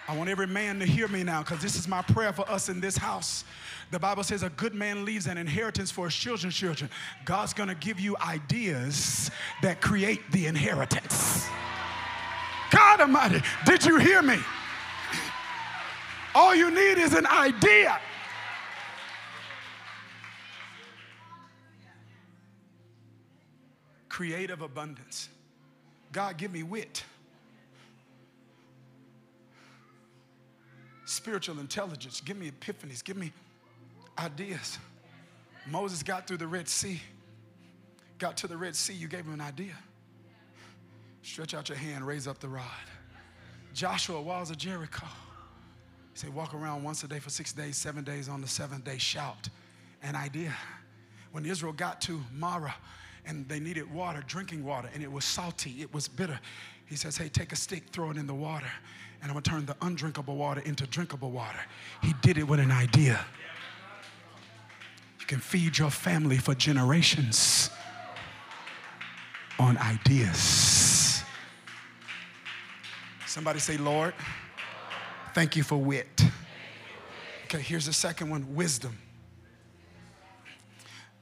I 0.10 0.18
want 0.18 0.30
every 0.30 0.48
man 0.48 0.80
to 0.80 0.86
hear 0.86 1.08
me 1.08 1.24
now 1.24 1.44
because 1.44 1.62
this 1.62 1.76
is 1.76 1.88
my 1.88 2.02
prayer 2.02 2.34
for 2.34 2.50
us 2.50 2.68
in 2.68 2.82
this 2.82 2.98
house. 2.98 3.46
The 3.92 4.00
Bible 4.00 4.24
says 4.24 4.44
a 4.44 4.50
good 4.50 4.74
man 4.74 5.06
leaves 5.06 5.28
an 5.28 5.38
inheritance 5.38 5.92
for 5.92 6.06
his 6.06 6.16
children's 6.16 6.56
children. 6.56 6.90
God's 7.26 7.54
going 7.54 7.70
to 7.70 7.76
give 7.76 8.00
you 8.00 8.18
ideas 8.18 9.32
that 9.62 9.82
create 9.82 10.20
the 10.32 10.48
inheritance. 10.48 11.48
God 13.00 13.06
Almighty, 13.06 13.42
did 13.66 13.86
you 13.86 13.98
hear 13.98 14.22
me? 14.22 14.38
All 16.36 16.54
you 16.54 16.70
need 16.70 16.98
is 16.98 17.14
an 17.14 17.26
idea. 17.28 17.98
Creative 24.10 24.62
abundance. 24.62 25.30
God, 26.12 26.38
give 26.38 26.52
me 26.52 26.64
wit. 26.64 27.06
Spiritual 31.06 31.60
intelligence. 31.60 32.20
Give 32.20 32.36
me 32.36 32.52
epiphanies. 32.52 33.02
Give 33.02 33.16
me 33.16 33.32
ideas. 34.18 34.78
Moses 35.68 36.04
got 36.04 36.28
through 36.28 36.38
the 36.38 36.48
Red 36.48 36.68
Sea. 36.68 37.00
Got 38.18 38.36
to 38.38 38.48
the 38.48 38.58
Red 38.58 38.76
Sea, 38.76 38.94
you 38.94 39.08
gave 39.08 39.26
him 39.26 39.34
an 39.34 39.42
idea. 39.42 39.76
Stretch 41.22 41.54
out 41.54 41.70
your 41.70 41.78
hand, 41.78 42.06
raise 42.06 42.28
up 42.28 42.40
the 42.40 42.48
rod. 42.48 42.66
Joshua, 43.74 44.22
walls 44.22 44.50
of 44.50 44.58
Jericho. 44.58 45.06
He 46.14 46.20
said, 46.20 46.34
walk 46.34 46.54
around 46.54 46.84
once 46.84 47.04
a 47.04 47.08
day 47.08 47.20
for 47.20 47.30
six 47.30 47.54
days, 47.54 47.78
seven 47.78 48.04
days 48.04 48.28
on 48.28 48.42
the 48.42 48.48
seventh 48.48 48.84
day, 48.84 48.98
shout. 48.98 49.50
An 50.02 50.16
idea. 50.16 50.54
When 51.32 51.46
Israel 51.46 51.74
got 51.74 52.02
to 52.02 52.22
Marah 52.34 52.76
and 53.26 53.48
they 53.48 53.60
needed 53.60 53.92
water, 53.94 54.24
drinking 54.26 54.66
water, 54.66 54.90
and 54.94 55.04
it 55.04 55.12
was 55.12 55.26
salty, 55.26 55.76
it 55.82 55.94
was 55.94 56.08
bitter. 56.08 56.40
He 56.86 56.96
says, 56.96 57.18
Hey, 57.18 57.30
take 57.30 57.52
a 57.52 57.56
stick, 57.56 57.84
throw 57.92 58.10
it 58.10 58.18
in 58.18 58.26
the 58.26 58.34
water, 58.34 58.72
and 59.22 59.30
I'm 59.30 59.36
gonna 59.36 59.42
turn 59.42 59.66
the 59.66 59.76
undrinkable 59.82 60.36
water 60.36 60.62
into 60.62 60.88
drinkable 60.88 61.30
water. 61.30 61.60
He 62.02 62.14
did 62.22 62.38
it 62.38 62.48
with 62.48 62.60
an 62.60 62.72
idea. 62.72 63.24
You 65.20 65.26
can 65.28 65.40
feed 65.40 65.78
your 65.78 65.92
family 65.92 66.38
for 66.38 66.56
generations 66.56 67.70
on 69.60 69.78
ideas. 69.78 70.79
Somebody 73.30 73.60
say, 73.60 73.78
Lord, 73.78 74.16
thank 75.36 75.56
you 75.56 75.62
for 75.62 75.78
wit. 75.78 76.08
Okay, 77.46 77.62
here's 77.62 77.86
the 77.86 77.94
second 77.94 78.32
one 78.32 78.56
wisdom. 78.56 78.98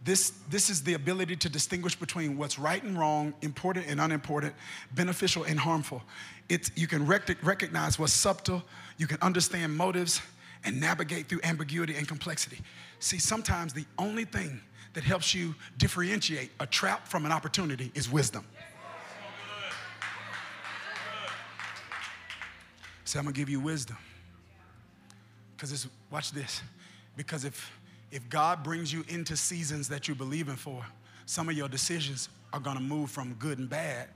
This, 0.06 0.32
this 0.50 0.70
is 0.70 0.82
the 0.84 0.94
ability 0.94 1.36
to 1.36 1.50
distinguish 1.50 1.96
between 1.96 2.38
what's 2.38 2.58
right 2.58 2.82
and 2.82 2.98
wrong, 2.98 3.34
important 3.42 3.88
and 3.90 4.00
unimportant, 4.00 4.54
beneficial 4.96 5.44
and 5.44 5.60
harmful. 5.60 6.02
It's, 6.48 6.72
you 6.78 6.88
can 6.88 7.06
rec- 7.06 7.44
recognize 7.44 8.00
what's 8.00 8.14
subtle, 8.14 8.64
you 8.98 9.06
can 9.06 9.18
understand 9.22 9.76
motives, 9.76 10.22
and 10.64 10.80
navigate 10.80 11.28
through 11.28 11.42
ambiguity 11.44 11.96
and 11.98 12.08
complexity. 12.08 12.60
See, 13.00 13.20
sometimes 13.20 13.74
the 13.74 13.86
only 13.98 14.24
thing 14.24 14.62
that 14.94 15.04
helps 15.04 15.36
you 15.36 15.54
differentiate 15.78 16.52
a 16.62 16.66
trap 16.66 17.06
from 17.06 17.26
an 17.26 17.34
opportunity 17.34 17.92
is 17.96 18.10
wisdom. 18.10 18.46
So 23.08 23.18
I'm 23.20 23.24
gonna 23.24 23.34
give 23.34 23.48
you 23.48 23.62
wisdom. 23.62 23.96
Because 25.56 25.72
it's, 25.72 25.88
watch 26.12 26.34
this. 26.34 26.62
Because 27.16 27.46
if 27.46 27.72
if 28.12 28.28
God 28.30 28.64
brings 28.64 28.92
you 28.92 29.06
into 29.08 29.38
seasons 29.38 29.88
that 29.88 30.10
you're 30.10 30.16
believing 30.16 30.58
for, 30.58 30.86
some 31.26 31.48
of 31.48 31.56
your 31.56 31.70
decisions 31.70 32.28
are 32.52 32.60
gonna 32.60 32.82
move 32.82 33.10
from 33.10 33.34
good 33.36 33.60
and 33.60 33.70
bad. 33.70 34.10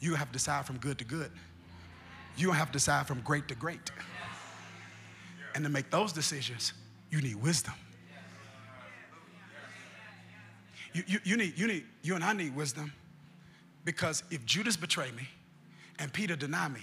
You 0.00 0.14
have 0.14 0.28
to 0.28 0.32
decide 0.32 0.64
from 0.64 0.78
good 0.78 0.96
to 0.98 1.04
good. 1.04 1.30
You 2.38 2.50
have 2.52 2.68
to 2.68 2.72
decide 2.72 3.06
from 3.06 3.20
great 3.20 3.48
to 3.48 3.54
great. 3.54 3.90
And 5.54 5.62
to 5.62 5.68
make 5.70 5.90
those 5.90 6.14
decisions, 6.14 6.72
you 7.10 7.20
need 7.20 7.36
wisdom. 7.36 7.74
You, 10.94 11.02
you, 11.06 11.18
you, 11.22 11.36
need, 11.36 11.58
you, 11.58 11.66
need, 11.66 11.84
you 12.02 12.14
and 12.14 12.24
I 12.24 12.32
need 12.32 12.56
wisdom 12.56 12.94
because 13.84 14.22
if 14.30 14.46
Judas 14.46 14.76
betrayed 14.76 15.14
me 15.14 15.28
and 15.98 16.10
Peter 16.10 16.34
denied 16.34 16.72
me, 16.72 16.80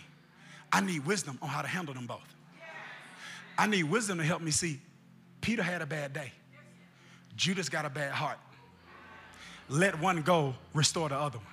I 0.71 0.81
need 0.81 1.05
wisdom 1.05 1.37
on 1.41 1.49
how 1.49 1.61
to 1.61 1.67
handle 1.67 1.93
them 1.93 2.07
both. 2.07 2.35
I 3.57 3.67
need 3.67 3.83
wisdom 3.83 4.17
to 4.17 4.23
help 4.23 4.41
me 4.41 4.51
see 4.51 4.81
Peter 5.41 5.63
had 5.63 5.81
a 5.81 5.85
bad 5.85 6.13
day. 6.13 6.31
Judas 7.35 7.69
got 7.69 7.85
a 7.85 7.89
bad 7.89 8.11
heart. 8.11 8.39
Let 9.69 9.99
one 9.99 10.21
go, 10.21 10.55
restore 10.73 11.09
the 11.09 11.15
other 11.15 11.37
one. 11.37 11.47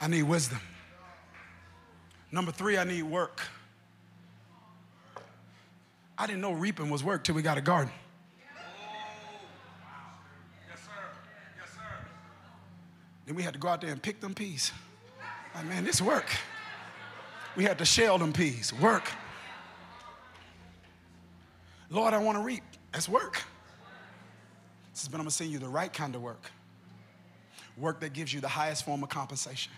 I 0.00 0.08
need 0.08 0.24
wisdom. 0.24 0.60
Number 2.30 2.52
three, 2.52 2.76
I 2.76 2.84
need 2.84 3.04
work. 3.04 3.40
I 6.18 6.26
didn't 6.26 6.42
know 6.42 6.52
reaping 6.52 6.90
was 6.90 7.02
work 7.02 7.24
till 7.24 7.34
we 7.34 7.42
got 7.42 7.58
a 7.58 7.62
garden. 7.62 7.92
Then 13.26 13.34
we 13.34 13.42
had 13.42 13.54
to 13.54 13.58
go 13.58 13.68
out 13.68 13.80
there 13.80 13.90
and 13.90 14.02
pick 14.02 14.20
them 14.20 14.34
peas. 14.34 14.72
Like, 15.54 15.66
man, 15.66 15.84
this 15.84 16.00
work. 16.00 16.26
We 17.56 17.64
had 17.64 17.78
to 17.78 17.84
shell 17.84 18.18
them 18.18 18.32
peas. 18.32 18.72
Work. 18.72 19.10
Lord, 21.90 22.12
I 22.12 22.18
want 22.18 22.36
to 22.38 22.42
reap. 22.42 22.64
That's 22.92 23.08
work. 23.08 23.42
Says, 24.92 25.08
but 25.08 25.16
I'm 25.16 25.22
going 25.22 25.30
to 25.30 25.34
send 25.34 25.50
you 25.50 25.58
the 25.58 25.68
right 25.68 25.92
kind 25.92 26.14
of 26.14 26.22
work. 26.22 26.50
Work 27.76 28.00
that 28.00 28.12
gives 28.12 28.32
you 28.32 28.40
the 28.40 28.48
highest 28.48 28.84
form 28.84 29.02
of 29.02 29.08
compensation. 29.08 29.72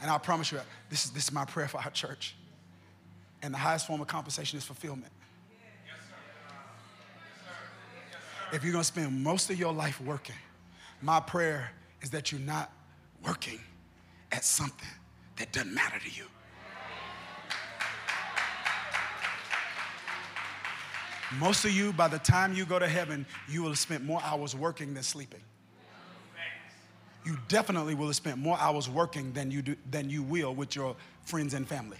And 0.00 0.10
I 0.10 0.18
promise 0.18 0.50
you, 0.50 0.60
this 0.90 1.04
is, 1.04 1.10
this 1.12 1.24
is 1.24 1.32
my 1.32 1.44
prayer 1.44 1.68
for 1.68 1.78
our 1.78 1.90
church. 1.90 2.34
And 3.42 3.54
the 3.54 3.58
highest 3.58 3.86
form 3.86 4.00
of 4.00 4.06
compensation 4.06 4.58
is 4.58 4.64
fulfillment. 4.64 5.12
If 8.52 8.62
you're 8.62 8.72
going 8.72 8.82
to 8.82 8.86
spend 8.86 9.22
most 9.22 9.48
of 9.50 9.58
your 9.58 9.72
life 9.72 10.00
working, 10.00 10.36
my 11.00 11.20
prayer 11.20 11.70
is 12.02 12.10
that 12.10 12.30
you're 12.30 12.40
not 12.40 12.70
working 13.24 13.60
at 14.32 14.44
something 14.44 14.88
that 15.36 15.52
doesn't 15.52 15.74
matter 15.74 15.98
to 15.98 16.10
you. 16.10 16.26
Most 21.38 21.64
of 21.64 21.72
you, 21.72 21.92
by 21.92 22.08
the 22.08 22.18
time 22.18 22.52
you 22.52 22.66
go 22.66 22.78
to 22.78 22.88
heaven, 22.88 23.24
you 23.48 23.62
will 23.62 23.70
have 23.70 23.78
spent 23.78 24.04
more 24.04 24.20
hours 24.22 24.54
working 24.54 24.92
than 24.92 25.02
sleeping. 25.02 25.40
You 27.24 27.38
definitely 27.48 27.94
will 27.94 28.06
have 28.06 28.16
spent 28.16 28.38
more 28.38 28.58
hours 28.58 28.88
working 28.88 29.32
than 29.32 29.50
you, 29.50 29.62
do, 29.62 29.76
than 29.90 30.10
you 30.10 30.22
will 30.22 30.54
with 30.54 30.74
your 30.74 30.96
friends 31.24 31.54
and 31.54 31.66
family. 31.66 31.98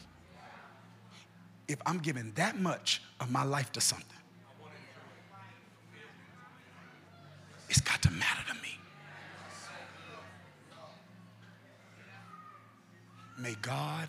If 1.68 1.78
I'm 1.86 1.98
giving 1.98 2.32
that 2.32 2.58
much 2.58 3.02
of 3.20 3.30
my 3.30 3.44
life 3.44 3.72
to 3.72 3.80
something, 3.80 4.08
it's 7.70 7.80
got 7.80 8.02
to 8.02 8.10
matter 8.10 8.42
to 8.48 8.54
me. 8.54 8.76
May 13.42 13.56
God 13.60 14.06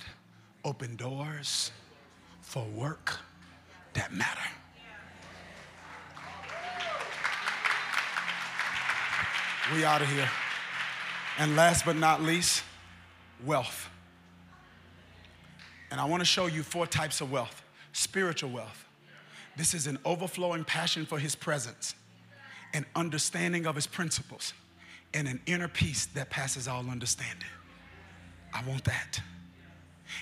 open 0.63 0.95
doors 0.95 1.71
for 2.41 2.63
work 2.65 3.17
that 3.93 4.13
matter. 4.13 4.39
We 9.73 9.83
out 9.83 10.03
of 10.03 10.07
here. 10.09 10.29
And 11.39 11.55
last 11.55 11.83
but 11.83 11.95
not 11.95 12.21
least, 12.21 12.63
wealth. 13.43 13.89
And 15.89 15.99
I 15.99 16.05
want 16.05 16.21
to 16.21 16.25
show 16.25 16.45
you 16.45 16.61
four 16.61 16.85
types 16.85 17.19
of 17.19 17.31
wealth 17.31 17.63
spiritual 17.91 18.51
wealth. 18.51 18.85
This 19.57 19.73
is 19.73 19.87
an 19.87 19.97
overflowing 20.05 20.63
passion 20.63 21.07
for 21.07 21.17
his 21.17 21.35
presence, 21.35 21.95
an 22.73 22.85
understanding 22.95 23.65
of 23.65 23.73
his 23.73 23.87
principles, 23.87 24.53
and 25.11 25.27
an 25.27 25.39
inner 25.47 25.67
peace 25.67 26.05
that 26.07 26.29
passes 26.29 26.67
all 26.67 26.87
understanding. 26.89 27.47
I 28.53 28.63
want 28.67 28.83
that. 28.85 29.21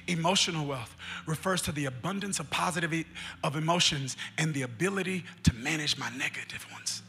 Emotional 0.08 0.66
wealth 0.66 0.96
refers 1.28 1.62
to 1.64 1.72
the 1.72 1.86
abundance 1.86 2.40
of 2.40 2.50
positive 2.50 2.94
e- 2.94 3.06
of 3.44 3.56
emotions 3.56 4.18
and 4.38 4.54
the 4.54 4.62
ability 4.64 5.26
to 5.44 5.54
manage 5.54 5.98
my 5.98 6.10
negative 6.12 6.66
ones. 6.72 7.04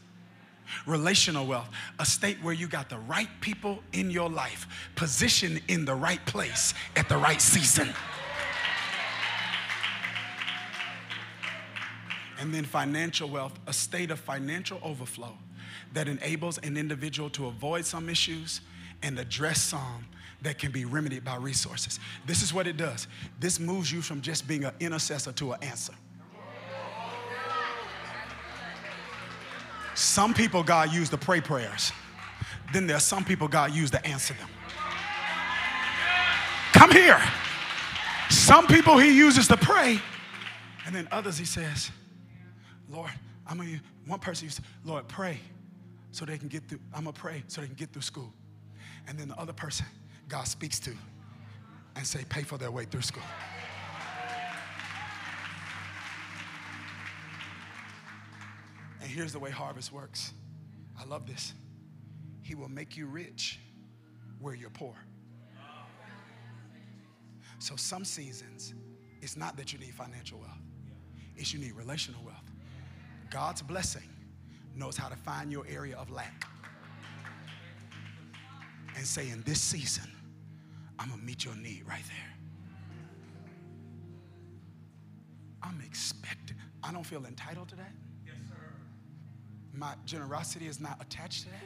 Relational 0.85 1.45
wealth, 1.45 1.69
a 1.99 2.05
state 2.05 2.37
where 2.41 2.53
you 2.53 2.67
got 2.67 2.89
the 2.89 2.97
right 2.99 3.29
people 3.41 3.79
in 3.93 4.11
your 4.11 4.29
life, 4.29 4.67
positioned 4.95 5.61
in 5.67 5.85
the 5.85 5.95
right 5.95 6.23
place 6.25 6.73
at 6.95 7.07
the 7.07 7.17
right 7.17 7.41
season. 7.41 7.89
And 12.39 12.53
then 12.53 12.65
financial 12.65 13.29
wealth, 13.29 13.57
a 13.67 13.73
state 13.73 14.11
of 14.11 14.19
financial 14.19 14.79
overflow 14.83 15.37
that 15.93 16.07
enables 16.07 16.57
an 16.57 16.75
individual 16.75 17.29
to 17.29 17.47
avoid 17.47 17.85
some 17.85 18.09
issues 18.09 18.61
and 19.01 19.17
address 19.17 19.61
some 19.61 20.05
that 20.43 20.59
can 20.59 20.71
be 20.71 20.85
remedied 20.85 21.23
by 21.23 21.37
resources. 21.37 21.99
This 22.25 22.43
is 22.43 22.53
what 22.53 22.67
it 22.67 22.77
does. 22.77 23.07
This 23.39 23.59
moves 23.59 23.91
you 23.91 24.01
from 24.01 24.21
just 24.21 24.47
being 24.47 24.65
an 24.65 24.73
intercessor 24.79 25.31
to 25.33 25.53
an 25.53 25.63
answer. 25.63 25.93
Some 29.95 30.33
people 30.33 30.63
God 30.63 30.91
used 30.91 31.11
to 31.11 31.17
pray 31.17 31.39
prayers. 31.39 31.91
Then 32.73 32.87
there 32.87 32.97
are 32.97 33.01
some 33.01 33.23
people 33.23 33.47
God 33.47 33.71
used 33.73 33.93
to 33.93 34.05
answer 34.05 34.33
them. 34.33 34.49
Come 36.73 36.91
here. 36.91 37.21
Some 38.29 38.67
people 38.67 38.97
he 38.97 39.15
uses 39.15 39.47
to 39.49 39.57
pray, 39.57 40.01
and 40.85 40.95
then 40.95 41.07
others 41.11 41.37
he 41.37 41.45
says, 41.45 41.91
Lord, 42.89 43.11
I'm 43.45 43.57
gonna, 43.57 43.79
one 44.07 44.19
person 44.19 44.45
used 44.45 44.57
to, 44.57 44.63
Lord, 44.83 45.07
pray 45.07 45.37
so 46.11 46.25
they 46.25 46.37
can 46.37 46.47
get 46.47 46.67
through, 46.67 46.79
I'm 46.93 47.03
gonna 47.03 47.13
pray 47.13 47.43
so 47.47 47.61
they 47.61 47.67
can 47.67 47.75
get 47.75 47.93
through 47.93 48.01
school. 48.01 48.33
And 49.07 49.19
then 49.19 49.27
the 49.27 49.39
other 49.39 49.53
person 49.53 49.85
God 50.27 50.47
speaks 50.47 50.79
to 50.79 50.91
and 51.95 52.05
say, 52.05 52.23
pay 52.27 52.43
for 52.43 52.57
their 52.57 52.71
way 52.71 52.85
through 52.85 53.01
school. 53.01 53.23
And 59.01 59.09
here's 59.11 59.33
the 59.33 59.39
way 59.39 59.51
harvest 59.51 59.91
works. 59.91 60.33
I 60.99 61.05
love 61.05 61.27
this. 61.27 61.53
He 62.41 62.55
will 62.55 62.69
make 62.69 62.95
you 62.95 63.05
rich 63.05 63.59
where 64.39 64.55
you're 64.55 64.69
poor. 64.69 64.95
So 67.59 67.75
some 67.75 68.03
seasons, 68.03 68.73
it's 69.21 69.37
not 69.37 69.55
that 69.57 69.71
you 69.71 69.79
need 69.79 69.93
financial 69.93 70.39
wealth, 70.39 70.51
it's 71.37 71.53
you 71.53 71.59
need 71.59 71.73
relational 71.73 72.21
wealth. 72.23 72.51
God's 73.29 73.61
blessing 73.61 74.09
knows 74.75 74.97
how 74.97 75.07
to 75.07 75.15
find 75.15 75.51
your 75.51 75.65
area 75.67 75.95
of 75.95 76.09
lack 76.09 76.45
and 78.95 79.05
say, 79.05 79.29
in 79.29 79.41
this 79.43 79.61
season, 79.61 80.09
I'm 80.99 81.09
gonna 81.09 81.21
meet 81.21 81.45
your 81.45 81.55
need 81.55 81.83
right 81.87 82.03
there. 82.07 82.33
I'm 85.61 85.81
expecting. 85.85 86.57
I 86.83 86.91
don't 86.91 87.05
feel 87.05 87.25
entitled 87.25 87.69
to 87.69 87.75
that. 87.77 87.91
Yes, 88.25 88.35
sir. 88.47 88.55
My 89.73 89.95
generosity 90.05 90.67
is 90.67 90.79
not 90.79 91.01
attached 91.01 91.43
to 91.43 91.49
that. 91.49 91.63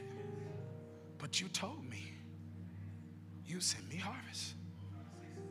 But 1.17 1.41
you 1.41 1.47
told 1.47 1.83
me 1.89 2.13
you 3.45 3.59
send 3.59 3.89
me 3.89 3.97
harvest. 3.97 4.53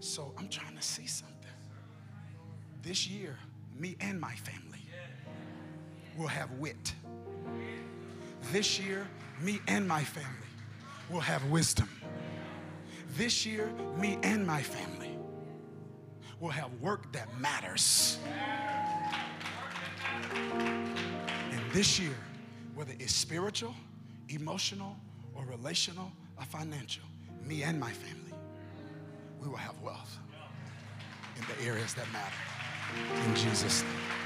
So 0.01 0.33
I'm 0.39 0.49
trying 0.49 0.77
to 0.77 0.83
see 0.83 1.07
something. 1.07 1.35
This 2.83 3.09
year, 3.09 3.37
me 3.77 3.97
and 4.01 4.21
my 4.21 4.35
family 4.35 4.81
will 6.17 6.29
have 6.29 6.51
wit. 6.53 6.95
This 8.53 8.79
year, 8.79 9.09
me 9.41 9.61
and 9.67 9.87
my 9.89 10.05
family 10.05 10.46
will 11.11 11.21
have 11.21 11.45
wisdom. 11.51 11.89
This 13.17 13.47
year, 13.47 13.71
me 13.99 14.19
and 14.23 14.47
my 14.47 14.63
family 14.63 15.17
will 16.41 16.51
have 16.51 16.71
work 16.81 17.13
that 17.13 17.29
matters. 17.41 18.19
And 20.35 21.73
this 21.73 21.99
year, 21.99 22.17
whether 22.75 22.93
it's 22.99 23.15
spiritual, 23.15 23.75
emotional, 24.29 24.97
or 25.35 25.45
relational, 25.47 26.13
or 26.39 26.45
financial, 26.45 27.05
me 27.43 27.63
and 27.63 27.81
my 27.81 27.91
family, 27.91 28.33
we 29.41 29.49
will 29.49 29.57
have 29.57 29.81
wealth 29.81 30.19
in 31.37 31.45
the 31.57 31.71
areas 31.71 31.95
that 31.95 32.11
matter. 32.13 32.35
In 33.29 33.35
Jesus' 33.35 33.83
name. 33.83 34.26